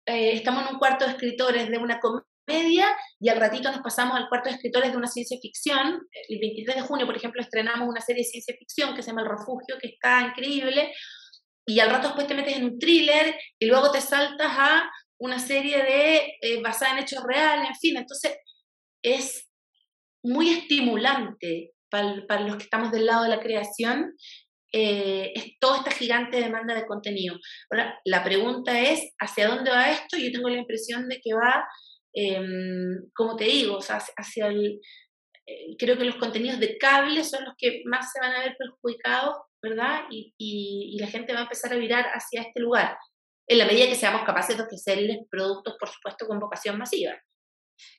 eh, 0.05 0.33
estamos 0.33 0.63
en 0.63 0.73
un 0.73 0.79
cuarto 0.79 1.05
de 1.05 1.11
escritores 1.11 1.69
de 1.69 1.77
una 1.77 1.99
comedia 1.99 2.32
y 2.47 3.29
al 3.29 3.39
ratito 3.39 3.71
nos 3.71 3.81
pasamos 3.81 4.17
al 4.17 4.27
cuarto 4.27 4.49
de 4.49 4.55
escritores 4.55 4.91
de 4.91 4.97
una 4.97 5.07
ciencia 5.07 5.37
ficción. 5.41 6.01
El 6.27 6.39
23 6.39 6.75
de 6.75 6.81
junio, 6.81 7.05
por 7.05 7.15
ejemplo, 7.15 7.41
estrenamos 7.41 7.87
una 7.87 8.01
serie 8.01 8.23
de 8.23 8.29
ciencia 8.29 8.55
ficción 8.57 8.95
que 8.95 9.01
se 9.01 9.11
llama 9.11 9.21
El 9.21 9.29
Refugio, 9.29 9.77
que 9.81 9.87
está 9.87 10.21
increíble. 10.21 10.93
Y 11.65 11.79
al 11.79 11.89
rato 11.89 12.07
después 12.09 12.27
te 12.27 12.35
metes 12.35 12.57
en 12.57 12.65
un 12.65 12.79
thriller 12.79 13.35
y 13.57 13.65
luego 13.67 13.91
te 13.91 14.01
saltas 14.01 14.51
a 14.57 14.91
una 15.19 15.39
serie 15.39 15.81
de 15.81 16.37
eh, 16.41 16.61
basada 16.61 16.97
en 16.97 17.03
hechos 17.03 17.23
reales, 17.23 17.69
en 17.69 17.75
fin, 17.75 17.97
entonces 17.97 18.35
es 19.01 19.49
muy 20.21 20.49
estimulante 20.49 21.71
para, 21.89 22.41
los 22.41 22.57
que 22.57 22.63
estamos 22.63 22.91
del 22.91 23.05
lado 23.05 23.23
de 23.23 23.29
la 23.29 23.39
creación, 23.39 24.15
eh, 24.73 25.31
es 25.35 25.59
toda 25.59 25.77
esta 25.77 25.91
gigante 25.91 26.41
demanda 26.41 26.73
de 26.73 26.87
contenido. 26.87 27.37
Ahora, 27.69 27.99
la 28.05 28.23
pregunta 28.23 28.79
es, 28.79 29.13
¿hacia 29.19 29.47
dónde 29.47 29.69
va 29.69 29.91
esto? 29.91 30.17
Yo 30.17 30.31
tengo 30.31 30.49
la 30.49 30.57
impresión 30.57 31.07
de 31.07 31.21
que 31.23 31.33
va, 31.33 31.63
em, 32.13 33.09
como 33.13 33.35
te 33.35 33.45
digo, 33.45 33.79
hacia 33.79 34.47
el, 34.47 34.79
eh, 35.45 35.75
creo 35.77 35.97
que 35.97 36.05
los 36.05 36.15
contenidos 36.15 36.59
de 36.59 36.77
cable 36.77 37.23
son 37.23 37.43
los 37.45 37.53
que 37.57 37.81
más 37.85 38.11
se 38.11 38.19
van 38.19 38.33
a 38.33 38.39
ver 38.39 38.55
perjudicados, 38.57 39.35
¿verdad? 39.61 40.03
Y, 40.09 40.33
y, 40.37 40.97
la 40.99 41.07
gente 41.07 41.33
va 41.33 41.39
a 41.39 41.43
empezar 41.43 41.73
a 41.73 41.77
virar 41.77 42.05
hacia 42.13 42.41
este 42.41 42.59
lugar 42.59 42.97
en 43.47 43.57
la 43.57 43.65
medida 43.65 43.87
que 43.87 43.95
seamos 43.95 44.23
capaces 44.23 44.57
de 44.57 44.63
ofrecerles 44.63 45.19
productos, 45.29 45.75
por 45.79 45.89
supuesto, 45.89 46.27
con 46.27 46.39
vocación 46.39 46.77
masiva. 46.77 47.13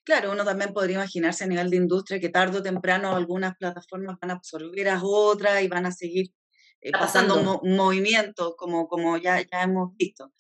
Claro, 0.05 0.33
uno 0.33 0.45
también 0.45 0.73
podría 0.73 0.97
imaginarse 0.97 1.45
a 1.45 1.47
nivel 1.47 1.71
de 1.71 1.77
industria 1.77 2.21
que 2.21 2.29
tarde 2.29 2.59
o 2.59 2.63
temprano 2.63 3.15
algunas 3.15 3.57
plataformas 3.57 4.17
van 4.21 4.31
a 4.31 4.35
absorber 4.35 4.89
a 4.89 5.01
otras 5.03 5.63
y 5.63 5.69
van 5.69 5.87
a 5.87 5.93
seguir 5.93 6.29
eh, 6.81 6.93
pasando 6.93 7.61
un 7.61 7.77
movimiento 7.77 8.55
como, 8.57 8.89
como 8.89 9.17
ya, 9.17 9.41
ya 9.41 9.63
hemos 9.63 9.97
visto. 9.97 10.33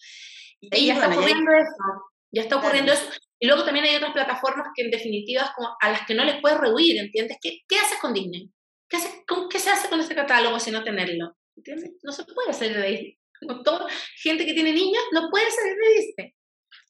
Y, 0.60 0.86
ya 0.86 0.94
está 0.94 1.08
ocurriendo 1.08 1.52
eso, 1.52 1.84
ya 2.30 2.42
está 2.42 2.56
ocurriendo 2.56 2.92
eso. 2.92 3.10
Y 3.44 3.46
luego 3.46 3.62
también 3.62 3.84
hay 3.84 3.96
otras 3.96 4.14
plataformas 4.14 4.68
que 4.74 4.84
en 4.84 4.90
definitiva 4.90 5.52
como 5.54 5.76
a 5.78 5.90
las 5.90 6.06
que 6.06 6.14
no 6.14 6.24
les 6.24 6.40
puedes 6.40 6.56
rehuir, 6.56 6.98
¿entiendes? 6.98 7.36
¿Qué, 7.42 7.58
qué 7.68 7.76
haces 7.76 7.98
con 7.98 8.14
Disney? 8.14 8.50
¿Qué, 8.88 8.96
hace, 8.96 9.22
con, 9.26 9.50
¿Qué 9.50 9.58
se 9.58 9.68
hace 9.68 9.90
con 9.90 10.00
ese 10.00 10.14
catálogo 10.14 10.58
si 10.58 10.70
no 10.70 10.82
tenerlo? 10.82 11.36
¿Entiendes? 11.54 11.90
No 12.02 12.10
se 12.10 12.24
puede 12.24 12.48
hacer 12.48 12.74
de 12.74 12.88
Disney. 12.88 13.18
Como 13.38 13.62
toda 13.62 13.86
gente 14.22 14.46
que 14.46 14.54
tiene 14.54 14.72
niños 14.72 15.02
no 15.12 15.28
puede 15.30 15.50
salir 15.50 15.74
de 15.76 15.94
Disney. 15.94 16.34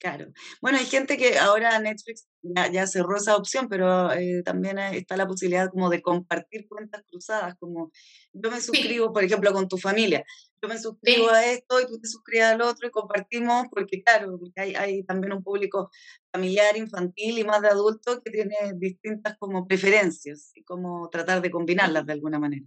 Claro. 0.05 0.27
Bueno, 0.61 0.77
hay 0.77 0.85
gente 0.85 1.17
que 1.17 1.39
ahora 1.39 1.79
Netflix 1.79 2.29
ya, 2.43 2.87
cerró 2.87 3.17
esa 3.17 3.37
opción, 3.37 3.71
pero 3.71 4.13
eh, 4.13 4.43
también 4.45 4.79
está 4.79 5.17
la 5.17 5.27
posibilidad 5.27 5.71
como 5.71 5.89
de 5.89 6.03
compartir 6.03 6.69
cuentas 6.69 7.03
cruzadas, 7.09 7.55
como 7.59 7.91
yo 8.35 8.51
me 8.51 8.61
suscribo, 8.61 9.15
por 9.15 9.25
ejemplo, 9.25 9.51
con 9.55 9.67
tu 9.67 9.79
familia. 9.79 10.23
Yo 10.61 10.69
me 10.69 10.79
suscribo 10.79 11.31
a 11.31 11.47
esto 11.47 11.81
y 11.81 11.87
tú 11.87 11.99
te 11.99 12.07
suscribes 12.07 12.45
al 12.49 12.61
otro 12.61 12.87
y 12.87 12.91
compartimos, 12.91 13.65
porque 13.71 14.03
claro, 14.03 14.39
hay, 14.57 14.75
hay 14.75 15.05
también 15.05 15.33
un 15.33 15.43
público 15.43 15.89
familiar, 16.31 16.77
infantil 16.77 17.39
y 17.39 17.45
más 17.45 17.63
de 17.63 17.69
adulto 17.69 18.21
que 18.23 18.31
tiene 18.31 18.57
distintas 18.75 19.39
como 19.39 19.67
preferencias 19.67 20.53
y 20.55 20.65
como 20.65 21.09
tratar 21.09 21.41
de 21.41 21.51
combinarlas 21.51 22.05
de 22.05 22.13
alguna 22.13 22.39
manera. 22.39 22.67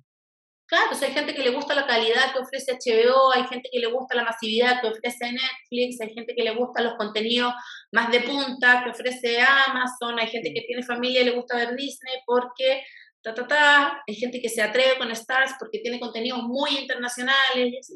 Claro, 0.68 0.88
pues 0.90 1.02
hay 1.02 1.14
gente 1.14 1.34
que 1.34 1.44
le 1.44 1.52
gusta 1.52 1.74
la 1.74 1.88
calidad 1.88 2.34
que 2.34 2.40
ofrece 2.40 2.74
HBO, 2.74 3.32
hay 3.32 3.48
gente 3.48 3.70
que 3.72 3.80
le 3.80 3.88
gusta 3.88 4.18
la 4.18 4.26
masividad 4.26 4.82
que 4.82 4.88
ofrece 4.88 5.32
Netflix, 5.32 6.02
hay 6.02 6.14
gente 6.14 6.34
que 6.36 6.44
le 6.44 6.56
gusta 6.56 6.82
los 6.82 6.96
contenidos 6.96 7.54
más 7.94 8.12
de 8.12 8.20
punta 8.20 8.84
que 8.84 8.90
ofrece 8.90 9.40
Amazon, 9.42 10.20
hay 10.20 10.28
gente 10.28 10.54
que 10.54 10.66
tiene 10.68 10.84
familia 10.84 11.22
y 11.22 11.26
le 11.26 11.32
gusta 11.32 11.56
ver 11.56 11.74
Disney 11.74 12.16
porque 12.26 12.84
ta 13.24 13.34
ta 13.34 13.48
ta, 13.48 14.04
hay 14.06 14.16
gente 14.16 14.42
que 14.42 14.50
se 14.50 14.62
atreve 14.62 14.98
con 14.98 15.10
Stars 15.12 15.54
porque 15.58 15.80
tiene 15.80 16.02
contenidos 16.02 16.44
muy 16.44 16.78
internacionales. 16.78 17.90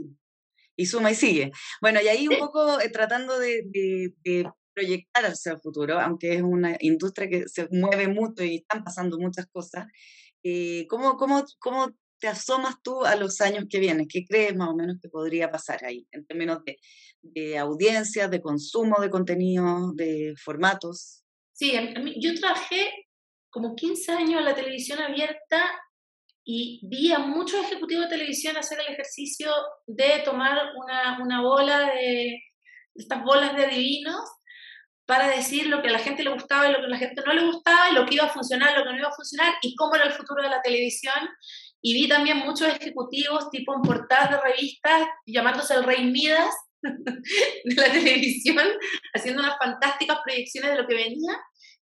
Y 0.77 0.85
suma 0.85 1.11
y 1.11 1.15
sigue. 1.15 1.51
Bueno, 1.81 1.99
y 2.01 2.07
ahí 2.07 2.29
un 2.29 2.37
poco 2.37 2.79
eh, 2.79 2.89
tratando 2.89 3.37
de, 3.37 4.13
proyectar 4.73 5.25
hacia 5.25 5.51
el 5.51 5.59
futuro, 5.59 5.99
aunque 5.99 6.35
es 6.35 6.41
una 6.41 6.77
industria 6.79 7.27
que 7.27 7.49
se 7.49 7.67
mueve 7.69 8.07
mucho 8.07 8.45
y 8.45 8.55
están 8.55 8.85
pasando 8.85 9.19
muchas 9.19 9.45
cosas. 9.47 9.87
Eh, 10.43 10.87
¿cómo, 10.87 11.17
cómo, 11.17 11.43
cómo 11.59 11.89
te 12.21 12.27
asomas 12.27 12.75
tú 12.83 13.03
a 13.03 13.15
los 13.15 13.41
años 13.41 13.65
que 13.69 13.79
vienen? 13.79 14.07
¿Qué 14.07 14.23
crees 14.25 14.55
más 14.55 14.69
o 14.69 14.75
menos 14.75 14.97
que 15.01 15.09
podría 15.09 15.51
pasar 15.51 15.83
ahí 15.83 16.07
en 16.11 16.25
términos 16.25 16.59
de, 17.23 17.57
audiencias, 17.57 18.29
de 18.29 18.41
consumo 18.41 19.01
de 19.01 19.09
contenido, 19.09 19.91
de 19.93 20.33
formatos? 20.41 21.23
Sí, 21.51 21.73
yo 22.17 22.35
trabajé 22.35 22.89
como 23.49 23.75
15 23.75 24.11
años 24.11 24.39
en 24.39 24.45
la 24.45 24.55
televisión 24.55 24.99
abierta 24.99 25.63
y 26.45 26.79
vi 26.83 27.11
a 27.11 27.19
muchos 27.19 27.65
ejecutivos 27.65 28.05
de 28.05 28.17
televisión 28.17 28.55
hacer 28.55 28.79
el 28.79 28.93
ejercicio 28.93 29.51
de 29.87 30.21
tomar 30.23 30.57
una, 30.75 31.21
una 31.21 31.41
bola 31.41 31.91
de 31.91 32.39
estas 32.95 33.23
bolas 33.23 33.55
de 33.55 33.65
adivinos 33.65 34.21
para 35.05 35.27
decir 35.27 35.67
lo 35.67 35.81
que 35.81 35.89
a 35.89 35.91
la 35.91 35.99
gente 35.99 36.23
le 36.23 36.31
gustaba 36.31 36.69
y 36.69 36.71
lo 36.71 36.79
que 36.79 36.85
a 36.85 36.89
la 36.89 36.97
gente 36.97 37.21
no 37.25 37.33
le 37.33 37.45
gustaba 37.45 37.91
lo 37.91 38.05
que 38.05 38.15
iba 38.15 38.25
a 38.25 38.29
funcionar, 38.29 38.77
lo 38.77 38.83
que 38.83 38.91
no 38.91 38.97
iba 38.97 39.09
a 39.09 39.13
funcionar 39.13 39.55
y 39.61 39.75
cómo 39.75 39.95
era 39.95 40.05
el 40.05 40.13
futuro 40.13 40.41
de 40.41 40.49
la 40.49 40.61
televisión 40.61 41.15
y 41.81 41.93
vi 41.93 42.07
también 42.07 42.39
muchos 42.39 42.67
ejecutivos, 42.67 43.49
tipo 43.49 43.75
en 43.75 43.81
portadas 43.81 44.31
de 44.31 44.41
revistas, 44.41 45.07
llamándose 45.25 45.73
el 45.73 45.83
Rey 45.83 46.05
Midas 46.05 46.53
de 46.81 47.75
la 47.75 47.91
televisión, 47.91 48.67
haciendo 49.13 49.41
unas 49.41 49.57
fantásticas 49.57 50.19
proyecciones 50.23 50.71
de 50.71 50.77
lo 50.77 50.87
que 50.87 50.95
venía. 50.95 51.37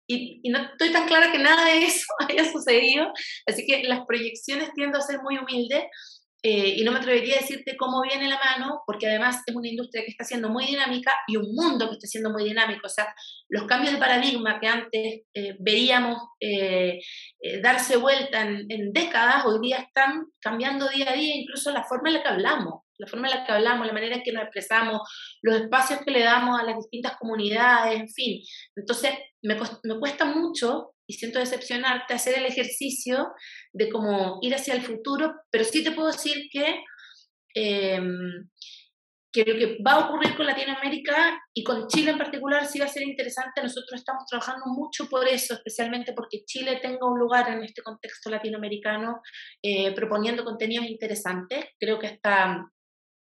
Y, 0.07 0.39
y, 0.41 0.49
no 0.49 0.59
estoy 0.59 0.91
tan 0.91 1.07
clara 1.07 1.31
que 1.31 1.37
nada 1.37 1.65
de 1.65 1.85
eso 1.85 2.05
haya 2.27 2.51
sucedido, 2.51 3.11
así 3.45 3.65
que 3.67 3.83
las 3.83 4.05
proyecciones 4.07 4.73
tienden 4.73 4.95
a 4.99 5.05
ser 5.05 5.21
muy 5.21 5.37
humildes, 5.37 5.83
eh, 6.41 6.75
y 6.77 6.83
no 6.83 6.91
me 6.91 6.99
atrevería 6.99 7.35
a 7.35 7.41
decirte 7.41 7.75
cómo 7.75 8.01
viene 8.01 8.29
la 8.29 8.39
mano, 8.39 8.81
porque 8.85 9.07
además 9.07 9.41
es 9.45 9.53
una 9.53 9.67
industria 9.67 10.03
que 10.03 10.11
está 10.11 10.23
siendo 10.23 10.49
muy 10.49 10.65
dinámica 10.65 11.13
y 11.27 11.35
un 11.35 11.53
mundo 11.53 11.87
que 11.89 11.95
está 11.95 12.07
siendo 12.07 12.29
muy 12.29 12.45
dinámico. 12.45 12.87
O 12.87 12.89
sea, 12.89 13.13
los 13.49 13.65
cambios 13.65 13.93
de 13.93 13.99
paradigma 13.99 14.59
que 14.59 14.67
antes 14.67 15.21
eh, 15.33 15.55
veíamos 15.59 16.17
eh, 16.39 16.99
darse 17.61 17.97
vuelta 17.97 18.41
en, 18.41 18.65
en, 18.69 18.93
décadas, 18.93 19.45
hoy 19.45 19.59
día 19.61 19.79
están 19.79 20.27
cambiando 20.39 20.87
día 20.87 21.11
a 21.11 21.13
día, 21.13 21.35
incluso 21.35 21.71
la 21.71 21.83
forma 21.83 22.09
en 22.09 22.15
la 22.15 22.23
que 22.23 22.29
hablamos, 22.29 22.83
la 22.97 23.07
forma 23.07 23.27
en 23.27 23.35
la 23.37 23.45
que 23.45 23.51
hablamos, 23.51 23.87
la 23.87 23.93
manera 23.93 24.15
en 24.15 24.23
que 24.23 24.31
nos 24.31 24.43
expresamos, 24.43 25.01
los 25.41 25.55
espacios 25.55 26.01
que 26.05 26.11
le 26.11 26.23
damos 26.23 26.57
a 26.59 26.63
las 26.63 26.77
distintas 26.77 27.17
comunidades, 27.17 27.99
en 27.99 28.09
fin. 28.09 28.41
Entonces, 28.77 29.11
me, 29.41 29.55
me 29.83 29.99
cuesta 29.99 30.25
mucho 30.25 30.93
y 31.09 31.13
siento 31.13 31.39
decepcionarte, 31.39 32.13
hacer 32.13 32.37
el 32.37 32.45
ejercicio 32.45 33.33
de 33.73 33.89
cómo 33.89 34.37
ir 34.43 34.53
hacia 34.53 34.75
el 34.75 34.83
futuro, 34.83 35.33
pero 35.49 35.63
sí 35.63 35.83
te 35.83 35.91
puedo 35.91 36.11
decir 36.11 36.35
que, 36.51 36.83
em, 37.55 38.47
que 39.33 39.43
lo 39.43 39.57
que 39.57 39.77
va 39.83 39.93
a 39.93 40.05
ocurrir 40.05 40.35
con 40.37 40.45
Latinoamérica 40.45 41.41
y 41.51 41.63
con 41.63 41.87
Chile 41.87 42.11
en 42.11 42.19
particular 42.19 42.63
sí 42.67 42.77
va 42.77 42.85
a 42.85 42.89
ser 42.89 43.01
interesante. 43.01 43.63
Nosotros 43.63 43.99
estamos 43.99 44.25
trabajando 44.29 44.67
mucho 44.67 45.09
por 45.09 45.27
eso, 45.27 45.55
especialmente 45.55 46.13
porque 46.13 46.45
Chile 46.45 46.79
tenga 46.79 47.07
un 47.07 47.17
lugar 47.17 47.49
en 47.49 47.63
este 47.63 47.81
contexto 47.81 48.29
latinoamericano 48.29 49.21
eh, 49.63 49.91
proponiendo 49.95 50.43
contenidos 50.43 50.85
interesantes. 50.85 51.65
Creo 51.79 51.97
que 51.97 52.05
hasta 52.05 52.69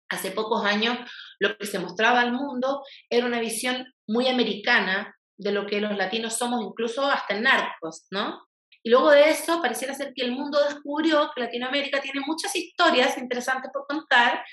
hace 0.09 0.31
pocos 0.31 0.65
años 0.65 0.97
lo 1.39 1.57
que 1.57 1.65
se 1.65 1.79
mostraba 1.79 2.19
al 2.19 2.33
mundo 2.33 2.83
era 3.09 3.25
una 3.25 3.39
visión 3.39 3.85
muy 4.07 4.27
americana 4.27 5.16
de 5.37 5.51
lo 5.51 5.65
que 5.65 5.81
los 5.81 5.95
latinos 5.95 6.37
somos, 6.37 6.61
incluso 6.63 7.05
hasta 7.05 7.35
en 7.35 7.43
narcos, 7.43 8.07
¿no? 8.11 8.47
Y 8.83 8.89
luego 8.89 9.11
de 9.11 9.29
eso, 9.29 9.61
pareciera 9.61 9.93
ser 9.93 10.13
que 10.15 10.23
el 10.23 10.31
mundo 10.31 10.59
descubrió 10.63 11.29
que 11.35 11.41
Latinoamérica 11.41 12.01
tiene 12.01 12.21
muchas 12.25 12.55
historias 12.55 13.17
interesantes 13.17 13.69
por 13.73 13.85
contar, 13.87 14.43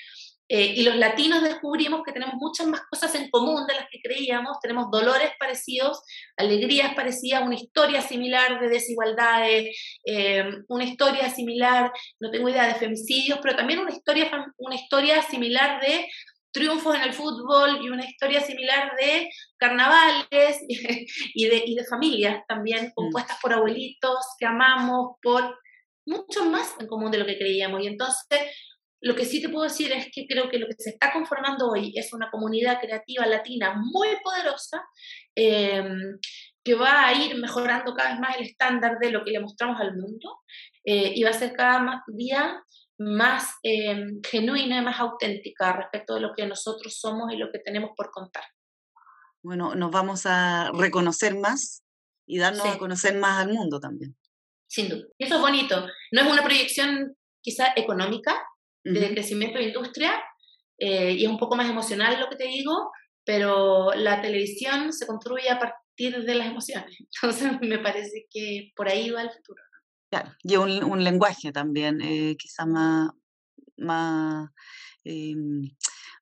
eh, 0.46 0.74
y 0.76 0.82
los 0.82 0.96
latinos 0.96 1.42
descubrimos 1.42 2.02
que 2.04 2.12
tenemos 2.12 2.34
muchas 2.34 2.66
más 2.66 2.82
cosas 2.90 3.14
en 3.14 3.30
común 3.30 3.66
de 3.66 3.74
las 3.74 3.86
que 3.90 3.98
creíamos, 4.02 4.60
tenemos 4.60 4.90
dolores 4.90 5.30
parecidos, 5.38 6.02
alegrías 6.36 6.94
parecidas, 6.94 7.42
una 7.42 7.54
historia 7.54 8.02
similar 8.02 8.60
de 8.60 8.68
desigualdades, 8.68 9.74
eh, 10.04 10.44
una 10.68 10.84
historia 10.84 11.30
similar, 11.30 11.90
no 12.20 12.30
tengo 12.30 12.50
idea, 12.50 12.66
de 12.66 12.74
femicidios, 12.74 13.38
pero 13.42 13.56
también 13.56 13.78
una 13.78 13.92
historia, 13.92 14.30
una 14.58 14.74
historia 14.74 15.22
similar 15.22 15.80
de 15.80 16.06
triunfos 16.54 16.94
en 16.94 17.02
el 17.02 17.12
fútbol 17.12 17.84
y 17.84 17.90
una 17.90 18.08
historia 18.08 18.40
similar 18.40 18.92
de 18.96 19.28
carnavales 19.58 20.60
y 20.68 21.48
de, 21.48 21.64
y 21.66 21.74
de 21.74 21.84
familias 21.84 22.44
también, 22.48 22.86
mm. 22.86 22.92
compuestas 22.94 23.38
por 23.42 23.52
abuelitos 23.52 24.24
que 24.38 24.46
amamos, 24.46 25.16
por 25.20 25.58
mucho 26.06 26.44
más 26.44 26.74
en 26.78 26.86
común 26.86 27.10
de 27.10 27.18
lo 27.18 27.26
que 27.26 27.36
creíamos. 27.36 27.82
Y 27.82 27.88
entonces, 27.88 28.40
lo 29.00 29.14
que 29.16 29.24
sí 29.24 29.42
te 29.42 29.48
puedo 29.48 29.64
decir 29.64 29.92
es 29.92 30.08
que 30.12 30.26
creo 30.26 30.48
que 30.48 30.58
lo 30.58 30.66
que 30.66 30.76
se 30.78 30.90
está 30.90 31.12
conformando 31.12 31.70
hoy 31.70 31.92
es 31.96 32.12
una 32.12 32.30
comunidad 32.30 32.80
creativa 32.80 33.26
latina 33.26 33.74
muy 33.76 34.08
poderosa. 34.22 34.82
Em, 35.34 36.18
que 36.64 36.74
va 36.74 37.06
a 37.06 37.12
ir 37.12 37.36
mejorando 37.36 37.94
cada 37.94 38.12
vez 38.12 38.20
más 38.20 38.36
el 38.38 38.46
estándar 38.46 38.98
de 38.98 39.10
lo 39.10 39.22
que 39.22 39.32
le 39.32 39.40
mostramos 39.40 39.78
al 39.78 39.96
mundo 39.96 40.40
eh, 40.82 41.12
y 41.14 41.22
va 41.22 41.30
a 41.30 41.34
ser 41.34 41.52
cada 41.52 42.02
día 42.08 42.62
más 42.98 43.54
eh, 43.62 44.06
genuina 44.28 44.78
y 44.78 44.84
más 44.84 45.00
auténtica 45.00 45.72
respecto 45.72 46.14
de 46.14 46.20
lo 46.20 46.32
que 46.36 46.46
nosotros 46.46 46.98
somos 46.98 47.32
y 47.32 47.36
lo 47.36 47.50
que 47.50 47.58
tenemos 47.58 47.90
por 47.96 48.10
contar. 48.10 48.44
Bueno, 49.42 49.74
nos 49.74 49.90
vamos 49.90 50.26
a 50.26 50.70
reconocer 50.72 51.36
más 51.36 51.84
y 52.26 52.38
darnos 52.38 52.66
a 52.66 52.78
conocer 52.78 53.18
más 53.18 53.44
al 53.44 53.52
mundo 53.52 53.78
también. 53.80 54.16
Sin 54.66 54.88
duda. 54.88 55.04
Y 55.18 55.24
eso 55.24 55.36
es 55.36 55.40
bonito. 55.40 55.86
No 56.12 56.22
es 56.22 56.32
una 56.32 56.42
proyección 56.42 57.14
quizá 57.42 57.72
económica 57.76 58.34
de 58.82 59.12
crecimiento 59.12 59.58
de 59.58 59.66
industria 59.66 60.12
eh, 60.78 61.12
y 61.12 61.24
es 61.24 61.30
un 61.30 61.38
poco 61.38 61.56
más 61.56 61.68
emocional 61.68 62.18
lo 62.20 62.28
que 62.28 62.36
te 62.36 62.44
digo, 62.44 62.90
pero 63.24 63.92
la 63.94 64.20
televisión 64.20 64.92
se 64.92 65.06
construye 65.06 65.50
a 65.50 65.58
partir 65.58 66.24
de 66.24 66.34
las 66.34 66.48
emociones. 66.48 66.96
Entonces 67.22 67.52
me 67.60 67.78
parece 67.78 68.26
que 68.30 68.72
por 68.74 68.88
ahí 68.88 69.10
va 69.10 69.22
el 69.22 69.30
futuro. 69.30 69.62
Claro, 70.14 70.30
y 70.44 70.54
un, 70.54 71.02
lenguaje 71.02 71.50
también, 71.50 72.00
eh, 72.00 72.36
quizá 72.38 72.66
más, 72.66 73.10
más, 73.76 74.48
em, 75.02 75.68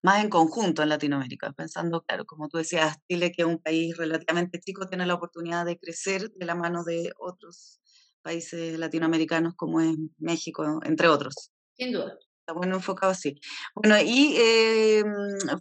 más 0.03 0.25
en 0.25 0.31
conjunto 0.31 0.83
en 0.83 0.89
Latinoamérica, 0.89 1.53
pensando, 1.53 2.01
claro, 2.03 2.25
como 2.25 2.49
tú 2.49 2.57
decías, 2.57 2.97
Chile, 3.07 3.33
que 3.33 3.43
es 3.43 3.49
un 3.49 3.59
país 3.59 3.95
relativamente 3.99 4.61
chico, 4.61 4.89
tiene 4.89 5.05
la 5.05 5.13
oportunidad 5.13 5.67
de 5.67 5.79
crecer 5.79 6.31
de 6.31 6.47
la 6.47 6.55
mano 6.55 6.85
de 6.85 7.13
otros 7.19 7.83
países 8.23 8.79
latinoamericanos 8.79 9.55
como 9.57 9.83
es 9.83 9.95
México, 10.17 10.81
entre 10.85 11.09
otros. 11.09 11.53
Sin 11.77 11.93
duda. 11.93 12.17
Está 12.43 12.55
bueno 12.55 12.75
enfocado 12.75 13.13
así. 13.13 13.41
Bueno, 13.73 13.97
y 14.05 14.35
em, 14.37 15.07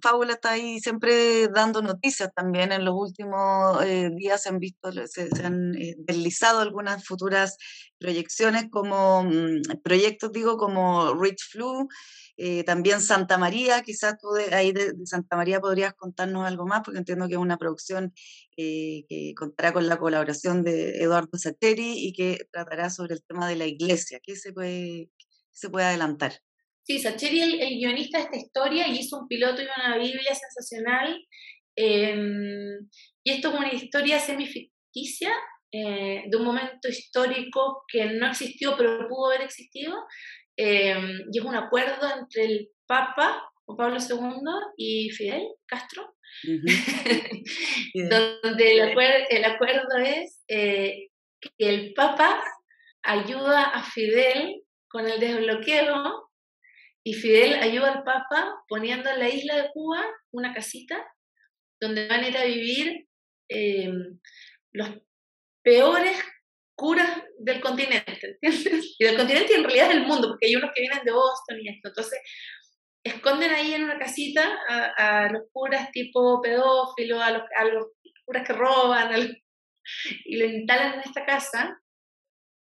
Fábula 0.01 0.33
está 0.33 0.53
ahí 0.53 0.79
siempre 0.79 1.47
dando 1.47 1.83
noticias 1.83 2.31
también. 2.35 2.71
En 2.71 2.85
los 2.85 2.95
últimos 2.95 3.83
eh, 3.85 4.09
días 4.15 4.41
se 4.41 4.49
han 4.49 4.57
visto, 4.57 4.91
se, 4.91 5.29
han 5.43 5.75
eh, 5.75 5.93
deslizado 5.99 6.59
algunas 6.59 7.05
futuras 7.05 7.57
proyecciones 7.99 8.65
como 8.71 9.23
mm, 9.23 9.61
proyectos, 9.83 10.31
digo, 10.31 10.57
como 10.57 11.13
Rich 11.13 11.51
Flu, 11.51 11.87
eh, 12.37 12.63
también 12.63 12.99
Santa 12.99 13.37
María, 13.37 13.83
quizás 13.83 14.17
tú 14.17 14.29
ahí 14.51 14.71
de, 14.71 14.93
Santa 15.05 15.35
María 15.37 15.61
podrías 15.61 15.93
contarnos 15.93 16.47
algo 16.47 16.65
más, 16.65 16.81
porque 16.83 16.97
entiendo 16.97 17.27
que 17.27 17.35
es 17.35 17.39
una 17.39 17.57
producción 17.57 18.11
que 18.57 19.33
contará 19.37 19.71
con 19.73 19.87
la 19.87 19.99
colaboración 19.99 20.63
de 20.63 20.97
Eduardo 21.03 21.37
Sateri 21.37 21.93
y 22.07 22.13
que 22.13 22.47
tratará 22.51 22.89
sobre 22.89 23.13
el 23.15 23.23
tema 23.23 23.47
de 23.47 23.55
la 23.55 23.65
iglesia. 23.65 24.19
¿Qué 24.23 24.35
se 24.35 24.51
puede, 24.53 25.11
se 25.51 25.69
puede 25.69 25.85
adelantar? 25.85 26.41
Sí, 26.83 26.99
Sacheri, 26.99 27.41
el, 27.41 27.61
el, 27.61 27.77
guionista 27.77 28.17
de 28.17 28.23
esta 28.25 28.37
historia, 28.37 28.87
hizo 28.87 29.19
un 29.19 29.27
piloto 29.27 29.61
y 29.61 29.65
una 29.65 29.97
Biblia 29.97 30.33
sensacional. 30.33 31.25
Em, 31.75 32.89
y 33.23 33.31
esto 33.31 33.49
es 33.49 33.55
una 33.55 33.73
historia 33.73 34.19
semificticia 34.19 35.31
eh, 35.71 36.23
de 36.27 36.37
un 36.37 36.43
momento 36.43 36.89
histórico 36.89 37.83
que 37.87 38.05
no 38.05 38.27
existió, 38.27 38.75
pero 38.77 39.07
pudo 39.07 39.31
haber 39.31 39.43
existido. 39.43 39.95
Em, 40.57 41.21
y 41.31 41.39
es 41.39 41.45
un 41.45 41.55
acuerdo 41.55 42.07
entre 42.19 42.45
el 42.45 42.69
Papa, 42.87 43.49
Juan 43.65 43.77
Pablo 43.77 43.97
II, 43.99 44.73
y 44.75 45.09
Fidel 45.11 45.47
Castro, 45.65 46.15
donde 47.93 48.71
el 48.71 48.81
acuerdo, 48.81 49.25
el 49.29 49.45
acuerdo 49.45 49.97
es 50.03 50.43
eh, 50.49 51.09
que 51.39 51.51
el 51.57 51.93
Papa 51.93 52.43
ayuda 53.03 53.63
a 53.63 53.83
Fidel 53.83 54.61
con 54.89 55.07
el 55.07 55.19
desbloqueo 55.19 56.30
y 57.03 57.13
Fidel 57.13 57.55
ayuda 57.55 57.93
al 57.93 58.03
Papa 58.03 58.63
poniendo 58.67 59.09
en 59.09 59.19
la 59.19 59.29
isla 59.29 59.55
de 59.55 59.69
Cuba 59.73 60.03
una 60.31 60.53
casita 60.53 61.03
donde 61.79 62.07
van 62.07 62.23
a 62.23 62.27
ir 62.27 62.37
a 62.37 62.45
vivir 62.45 63.07
em, 63.49 64.19
los 64.71 64.89
peores 65.63 66.17
curas 66.75 67.23
del 67.39 67.59
continente, 67.59 68.37
¿entiendes? 68.41 68.95
Y 68.99 69.03
del 69.03 69.17
continente 69.17 69.53
y 69.53 69.55
en 69.55 69.63
realidad 69.63 69.89
del 69.89 70.05
mundo, 70.05 70.29
porque 70.29 70.47
hay 70.47 70.55
unos 70.55 70.71
que 70.73 70.81
vienen 70.81 71.03
de 71.03 71.11
Boston 71.11 71.59
y 71.59 71.69
esto. 71.69 71.89
Entonces, 71.89 72.19
esconden 73.03 73.51
ahí 73.51 73.73
en 73.73 73.83
una 73.83 73.99
casita 73.99 74.59
a, 74.97 75.31
los 75.31 75.43
curas 75.51 75.91
tipo 75.91 76.41
pedófilo, 76.41 77.19
a 77.19 77.31
los, 77.31 77.43
a 77.55 77.65
los 77.65 77.87
curas 78.25 78.47
que 78.47 78.53
roban, 78.53 79.41
y 80.25 80.37
lo 80.37 80.45
instalan 80.45 80.95
en 80.95 80.99
esta 81.01 81.25
casa 81.25 81.80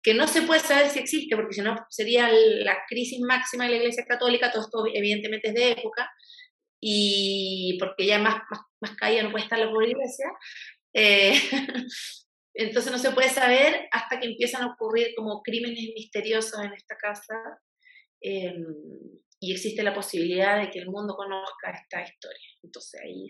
que 0.03 0.13
no 0.13 0.27
se 0.27 0.41
puede 0.43 0.59
saber 0.59 0.89
si 0.89 0.99
existe, 0.99 1.35
porque 1.35 1.53
si 1.53 1.61
no 1.61 1.75
sería 1.89 2.29
la 2.29 2.77
crisis 2.87 3.19
máxima 3.21 3.65
de 3.65 3.71
la 3.71 3.77
Iglesia 3.77 4.05
Católica, 4.07 4.51
todo 4.51 4.63
esto 4.63 4.85
evidentemente 4.93 5.49
es 5.49 5.53
de 5.53 5.71
época, 5.71 6.09
y 6.81 7.77
porque 7.79 8.07
ya 8.07 8.17
más, 8.17 8.41
más, 8.49 8.61
más 8.81 8.95
caída 8.95 9.23
no 9.23 9.31
puede 9.31 9.43
estar 9.43 9.59
la 9.59 9.69
pobre 9.69 9.91
Iglesia, 9.91 10.25
eh, 10.93 11.33
entonces 12.53 12.91
no 12.91 12.97
se 12.97 13.11
puede 13.11 13.29
saber 13.29 13.87
hasta 13.91 14.19
que 14.19 14.27
empiezan 14.27 14.63
a 14.63 14.73
ocurrir 14.73 15.13
como 15.15 15.41
crímenes 15.41 15.79
misteriosos 15.95 16.59
en 16.59 16.73
esta 16.73 16.95
casa, 16.97 17.35
em, 18.21 18.65
y 19.39 19.53
existe 19.53 19.83
la 19.83 19.93
posibilidad 19.93 20.59
de 20.59 20.69
que 20.69 20.79
el 20.79 20.89
mundo 20.89 21.15
conozca 21.15 21.71
esta 21.71 22.01
historia. 22.01 22.47
Entonces 22.63 23.01
ahí 23.03 23.27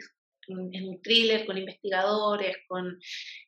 es 0.71 0.81
un 0.83 1.01
thriller 1.01 1.45
con 1.45 1.57
investigadores, 1.57 2.57
con 2.67 2.97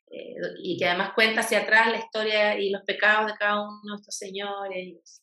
eh, 0.07 0.35
y 0.61 0.77
que 0.77 0.85
además 0.85 1.13
cuenta 1.15 1.41
hacia 1.41 1.61
atrás 1.61 1.91
la 1.91 1.97
historia 1.97 2.59
y 2.59 2.69
los 2.69 2.83
pecados 2.83 3.31
de 3.31 3.37
cada 3.37 3.61
uno 3.61 3.95
de 3.95 3.95
estos 3.95 4.15
señores. 4.15 5.21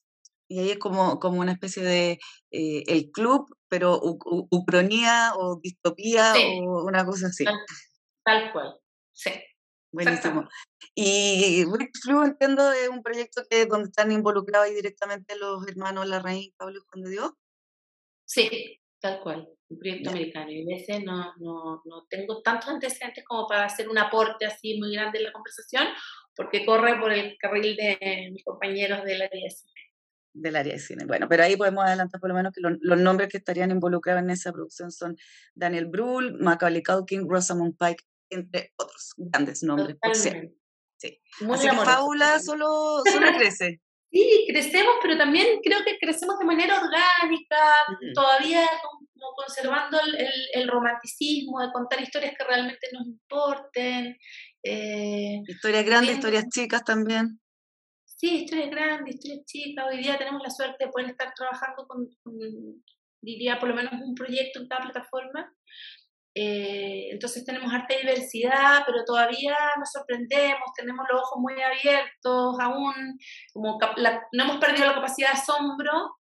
Y 0.49 0.59
ahí 0.59 0.71
es 0.71 0.79
como, 0.79 1.21
como 1.21 1.41
una 1.41 1.53
especie 1.53 1.83
de 1.83 2.19
eh, 2.51 2.83
el 2.89 3.11
club, 3.13 3.47
pero 3.69 4.01
ucronía 4.03 5.33
o 5.37 5.61
distopía 5.63 6.35
o 6.67 6.85
una 6.85 7.07
cosa 7.07 7.29
así. 7.29 7.45
Tal, 8.25 8.53
cual, 8.53 8.77
sí. 9.13 9.31
Buenísimo. 9.93 10.49
Y 10.95 11.65
Flu, 12.03 12.25
entiendo, 12.25 12.73
es 12.73 12.89
un 12.89 13.03
proyecto 13.03 13.43
que 13.49 13.67
donde 13.67 13.89
están 13.89 14.11
involucrados 14.11 14.69
ahí 14.69 14.75
directamente 14.75 15.37
los 15.37 15.67
hermanos 15.69 16.09
Larraín, 16.09 16.53
Pablo 16.57 16.79
y 16.79 16.83
Juan 16.89 17.05
de 17.05 17.11
Dios. 17.11 17.33
Sí, 18.25 18.80
tal 19.01 19.21
cual 19.21 19.49
un 19.69 19.79
proyecto 19.79 20.11
americano. 20.11 20.51
Y 20.51 20.63
a 20.63 20.77
veces 20.77 21.05
no, 21.05 21.35
no, 21.39 21.83
no, 21.85 22.07
tengo 22.09 22.43
tantos 22.43 22.69
antecedentes 22.71 23.25
como 23.25 23.47
para 23.47 23.65
hacer 23.65 23.89
un 23.89 23.99
aporte 23.99 24.47
así 24.47 24.79
muy 24.79 24.93
grande 24.93 25.19
en 25.19 25.25
la 25.25 25.33
conversación, 25.33 25.85
porque 26.37 26.65
corre 26.65 26.99
por 27.01 27.13
el 27.13 27.37
carril 27.39 27.77
de 27.77 28.31
mis 28.33 28.45
compañeros 28.45 29.05
del 29.05 29.23
área 29.23 29.45
de 29.45 29.51
cine. 29.51 29.81
Del 30.33 30.57
área 30.57 30.73
de 30.75 30.79
cine. 30.79 31.05
Bueno, 31.07 31.29
pero 31.29 31.43
ahí 31.43 31.57
podemos 31.57 31.85
adelantar 31.85 32.21
por 32.21 32.31
lo 32.31 32.37
menos 32.37 32.53
que 32.53 32.61
los 32.63 33.01
nombres 33.01 33.29
que 33.29 33.39
estarían 33.39 33.71
involucrados 33.71 34.23
en 34.23 34.31
esa 34.31 34.53
producción 34.53 34.91
son 34.91 35.17
Daniel 35.55 35.87
Brühl, 35.87 36.39
Macaulay 36.39 36.83
Culkin, 36.83 37.29
Rosamund 37.29 37.77
Pike, 37.77 38.05
entre 38.31 38.73
otros 38.77 39.13
grandes 39.17 39.63
nombres. 39.63 39.97
Sí. 40.13 40.31
Así 41.51 41.69
que 41.69 41.77
Fábula 41.77 42.39
solo, 42.41 43.03
solo 43.11 43.27
crece. 43.39 43.81
Sí, 44.11 44.45
crecemos, 44.49 44.95
pero 45.01 45.17
también 45.17 45.61
creo 45.63 45.85
que 45.85 45.97
crecemos 45.99 46.39
de 46.39 46.45
manera 46.45 46.81
orgánica, 46.81 47.57
todavía 48.13 48.69
como 48.83 49.35
conservando 49.37 50.01
el, 50.01 50.17
el, 50.55 50.69
romanticismo 50.69 51.61
de 51.61 51.73
contar 51.73 52.01
historias 52.01 52.35
que 52.37 52.45
realmente 52.45 52.89
nos 52.93 53.07
importen. 53.07 54.17
Eh, 54.63 55.41
historias 55.47 55.85
grandes, 55.85 56.17
historias 56.17 56.45
chicas 56.53 56.85
también. 56.85 57.41
Sí, 58.05 58.43
historias 58.43 58.71
grandes, 58.71 59.15
historias 59.15 59.45
chicas. 59.47 59.87
Hoy 59.89 59.99
día 59.99 60.19
tenemos 60.19 60.43
la 60.43 60.51
suerte 60.51 60.85
de 60.85 60.91
poder 60.91 61.11
estar 61.11 61.33
trabajando 61.35 61.87
con, 61.87 62.09
diría, 63.23 63.59
por 63.59 63.69
lo 63.69 63.75
menos 63.75 63.93
un 63.93 64.15
proyecto 64.15 64.61
en 64.61 64.69
cada 64.69 64.83
plataforma. 64.83 65.55
Eh, 66.35 67.09
entonces 67.11 67.45
tenemos 67.45 67.73
harta 67.73 67.97
diversidad, 67.97 68.83
pero 68.87 69.05
todavía 69.05 69.57
nos 69.79 69.91
sorprendemos, 69.91 70.71
tenemos 70.77 71.05
los 71.11 71.23
ojos 71.23 71.39
muy 71.41 71.55
abiertos 71.61 72.57
aún, 72.61 73.19
como 73.53 73.79
no 74.33 74.45
hemos 74.45 74.57
perdido 74.59 74.87
la 74.87 74.95
capacidad 74.95 75.33
de 75.33 75.39
asombro, 75.39 76.21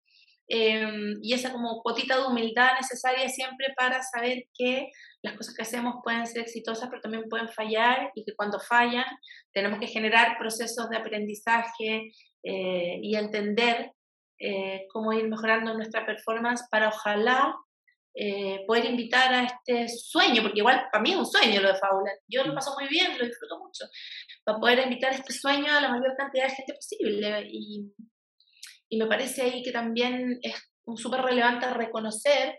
Em, 0.54 1.18
y 1.22 1.32
esa 1.32 1.50
como 1.50 1.80
cuotita 1.82 2.18
de 2.18 2.26
humildad 2.26 2.74
necesaria 2.78 3.26
siempre 3.30 3.68
para 3.74 4.02
saber 4.02 4.44
que 4.54 4.90
las 5.22 5.34
cosas 5.34 5.54
que 5.54 5.62
hacemos 5.62 5.96
pueden 6.04 6.26
ser 6.26 6.42
exitosas, 6.42 6.90
pero 6.90 7.00
también 7.00 7.28
pueden 7.30 7.48
fallar 7.48 8.10
y 8.14 8.22
que 8.22 8.34
cuando 8.34 8.60
fallan 8.60 9.06
tenemos 9.54 9.78
que 9.80 9.86
generar 9.86 10.36
procesos 10.38 10.90
de 10.90 10.98
aprendizaje 10.98 12.12
eh, 12.42 12.98
y 13.00 13.16
entender 13.16 13.92
eh, 14.40 14.86
cómo 14.92 15.14
ir 15.14 15.26
mejorando 15.26 15.72
nuestra 15.72 16.04
performance 16.04 16.68
para 16.70 16.88
ojalá 16.88 17.56
eh, 18.14 18.64
poder 18.66 18.84
invitar 18.86 19.32
a 19.32 19.44
este 19.44 19.88
sueño, 19.88 20.42
porque 20.42 20.60
igual 20.60 20.86
para 20.90 21.02
mí 21.02 21.12
es 21.12 21.16
un 21.16 21.26
sueño 21.26 21.60
lo 21.60 21.68
de 21.68 21.78
Fábula, 21.78 22.12
yo 22.28 22.44
lo 22.44 22.54
paso 22.54 22.74
muy 22.78 22.88
bien, 22.88 23.16
lo 23.18 23.24
disfruto 23.24 23.58
mucho, 23.58 23.86
para 24.44 24.58
poder 24.58 24.80
invitar 24.80 25.12
este 25.12 25.32
sueño 25.32 25.72
a 25.72 25.80
la 25.80 25.88
mayor 25.88 26.14
cantidad 26.16 26.44
de 26.44 26.54
gente 26.54 26.74
posible. 26.74 27.48
Y, 27.50 27.92
y 28.90 28.98
me 28.98 29.06
parece 29.06 29.42
ahí 29.42 29.62
que 29.62 29.72
también 29.72 30.38
es 30.42 30.54
súper 30.96 31.22
relevante 31.22 31.70
reconocer 31.70 32.58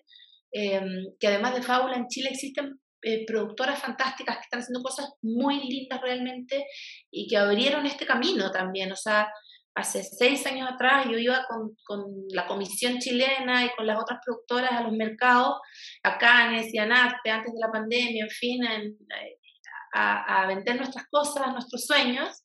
em, 0.52 1.14
que 1.20 1.28
además 1.28 1.56
de 1.56 1.62
Fábula 1.62 1.98
en 1.98 2.08
Chile 2.08 2.30
existen 2.32 2.80
eh, 3.04 3.26
productoras 3.26 3.80
fantásticas 3.80 4.38
que 4.38 4.44
están 4.44 4.62
haciendo 4.62 4.82
cosas 4.82 5.10
muy 5.22 5.60
lindas 5.68 6.02
realmente 6.02 6.66
y 7.12 7.28
que 7.28 7.38
abrieron 7.38 7.86
este 7.86 8.06
camino 8.06 8.50
también. 8.50 8.92
O 8.92 8.96
sea, 8.96 9.28
hace 9.76 10.04
seis 10.04 10.46
años 10.46 10.70
atrás 10.72 11.06
yo 11.10 11.18
iba 11.18 11.46
con, 11.48 11.76
con 11.86 12.04
la 12.30 12.46
comisión 12.48 13.00
chilena 13.00 13.66
y 13.66 13.70
con 13.76 13.88
las 13.88 14.00
otras 14.00 14.20
productoras 14.24 14.72
a 14.72 14.82
los 14.82 14.94
mercados, 14.94 15.56
a 16.04 16.18
Cannes 16.18 16.74
y 16.74 16.78
a 16.78 16.86
NARTE 16.86 17.32
antes 17.32 17.54
de 17.54 17.60
la 17.60 17.72
pandemia, 17.72 18.26
en 18.26 18.30
fin, 18.30 18.64
eh, 18.64 18.96
a, 19.94 20.44
a 20.44 20.48
vender 20.48 20.78
nuestras 20.78 21.06
cosas, 21.10 21.52
nuestros 21.52 21.86
sueños. 21.86 22.44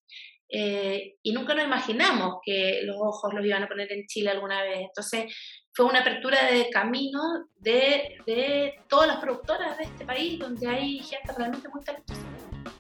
Eh, 0.51 1.17
y 1.23 1.33
nunca 1.33 1.55
nos 1.55 1.67
imaginamos 1.67 2.39
que 2.43 2.81
los 2.85 2.97
ojos 2.99 3.35
los 3.35 3.45
iban 3.45 3.65
a 3.65 3.69
poner 3.69 3.93
en 3.93 4.07
Chile 4.07 4.31
alguna 4.31 4.63
vez. 4.63 4.81
Entonces 4.81 5.35
fue 5.75 5.85
una 5.85 6.01
apertura 6.01 6.51
de 6.51 6.71
camino 6.71 7.21
de, 7.57 8.17
de 8.27 8.75
todas 8.89 9.09
las 9.09 9.19
productoras 9.19 9.77
de 9.77 9.85
este 9.85 10.07
país, 10.07 10.39
donde 10.39 10.67
hay 10.67 10.99
gente 11.01 11.33
realmente 11.37 11.69
muy 11.69 11.85
talentosa. 11.85 12.21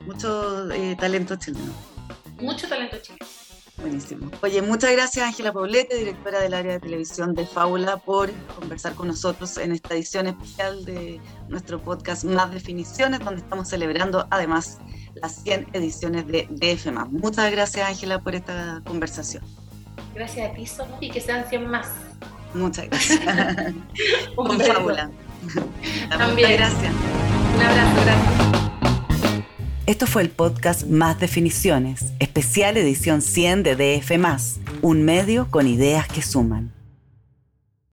Mucho 0.06 0.70
eh, 0.70 0.96
talento 0.98 1.36
chileno. 1.36 1.74
Mucho 2.40 2.66
talento 2.66 2.96
chileno. 3.02 3.26
Buenísimo. 3.80 4.30
Oye, 4.42 4.60
muchas 4.60 4.90
gracias 4.92 5.24
Ángela 5.24 5.52
Paulete, 5.52 5.96
directora 5.96 6.40
del 6.40 6.54
área 6.54 6.72
de 6.72 6.80
televisión 6.80 7.34
de 7.34 7.46
Fábula, 7.46 7.96
por 7.98 8.30
conversar 8.58 8.94
con 8.94 9.06
nosotros 9.06 9.56
en 9.56 9.70
esta 9.70 9.94
edición 9.94 10.26
especial 10.26 10.84
de 10.84 11.20
nuestro 11.48 11.80
podcast 11.80 12.24
Más 12.24 12.50
Definiciones, 12.50 13.20
donde 13.20 13.40
estamos 13.40 13.68
celebrando 13.68 14.26
además 14.30 14.78
las 15.14 15.42
100 15.42 15.68
ediciones 15.74 16.26
de 16.26 16.48
DF. 16.50 16.86
Muchas 17.10 17.50
gracias, 17.52 17.88
Ángela, 17.88 18.20
por 18.20 18.34
esta 18.34 18.82
conversación. 18.84 19.44
Gracias 20.14 20.50
a 20.50 20.54
ti, 20.54 20.66
y 21.00 21.10
que 21.10 21.20
sean 21.20 21.48
100 21.48 21.70
más. 21.70 21.88
Muchas 22.54 22.86
gracias. 22.86 23.20
Con 24.34 24.60
fábula. 24.60 25.10
También. 26.08 26.52
gracias. 26.56 26.92
Un 27.54 27.62
abrazo, 27.62 28.00
gracias. 28.04 28.57
Esto 29.88 30.06
fue 30.06 30.20
el 30.20 30.28
podcast 30.28 30.84
Más 30.84 31.18
Definiciones, 31.18 32.12
especial 32.18 32.76
edición 32.76 33.22
100 33.22 33.62
de 33.62 33.74
DF, 33.74 34.12
un 34.82 35.02
medio 35.02 35.50
con 35.50 35.66
ideas 35.66 36.06
que 36.06 36.20
suman. 36.20 36.77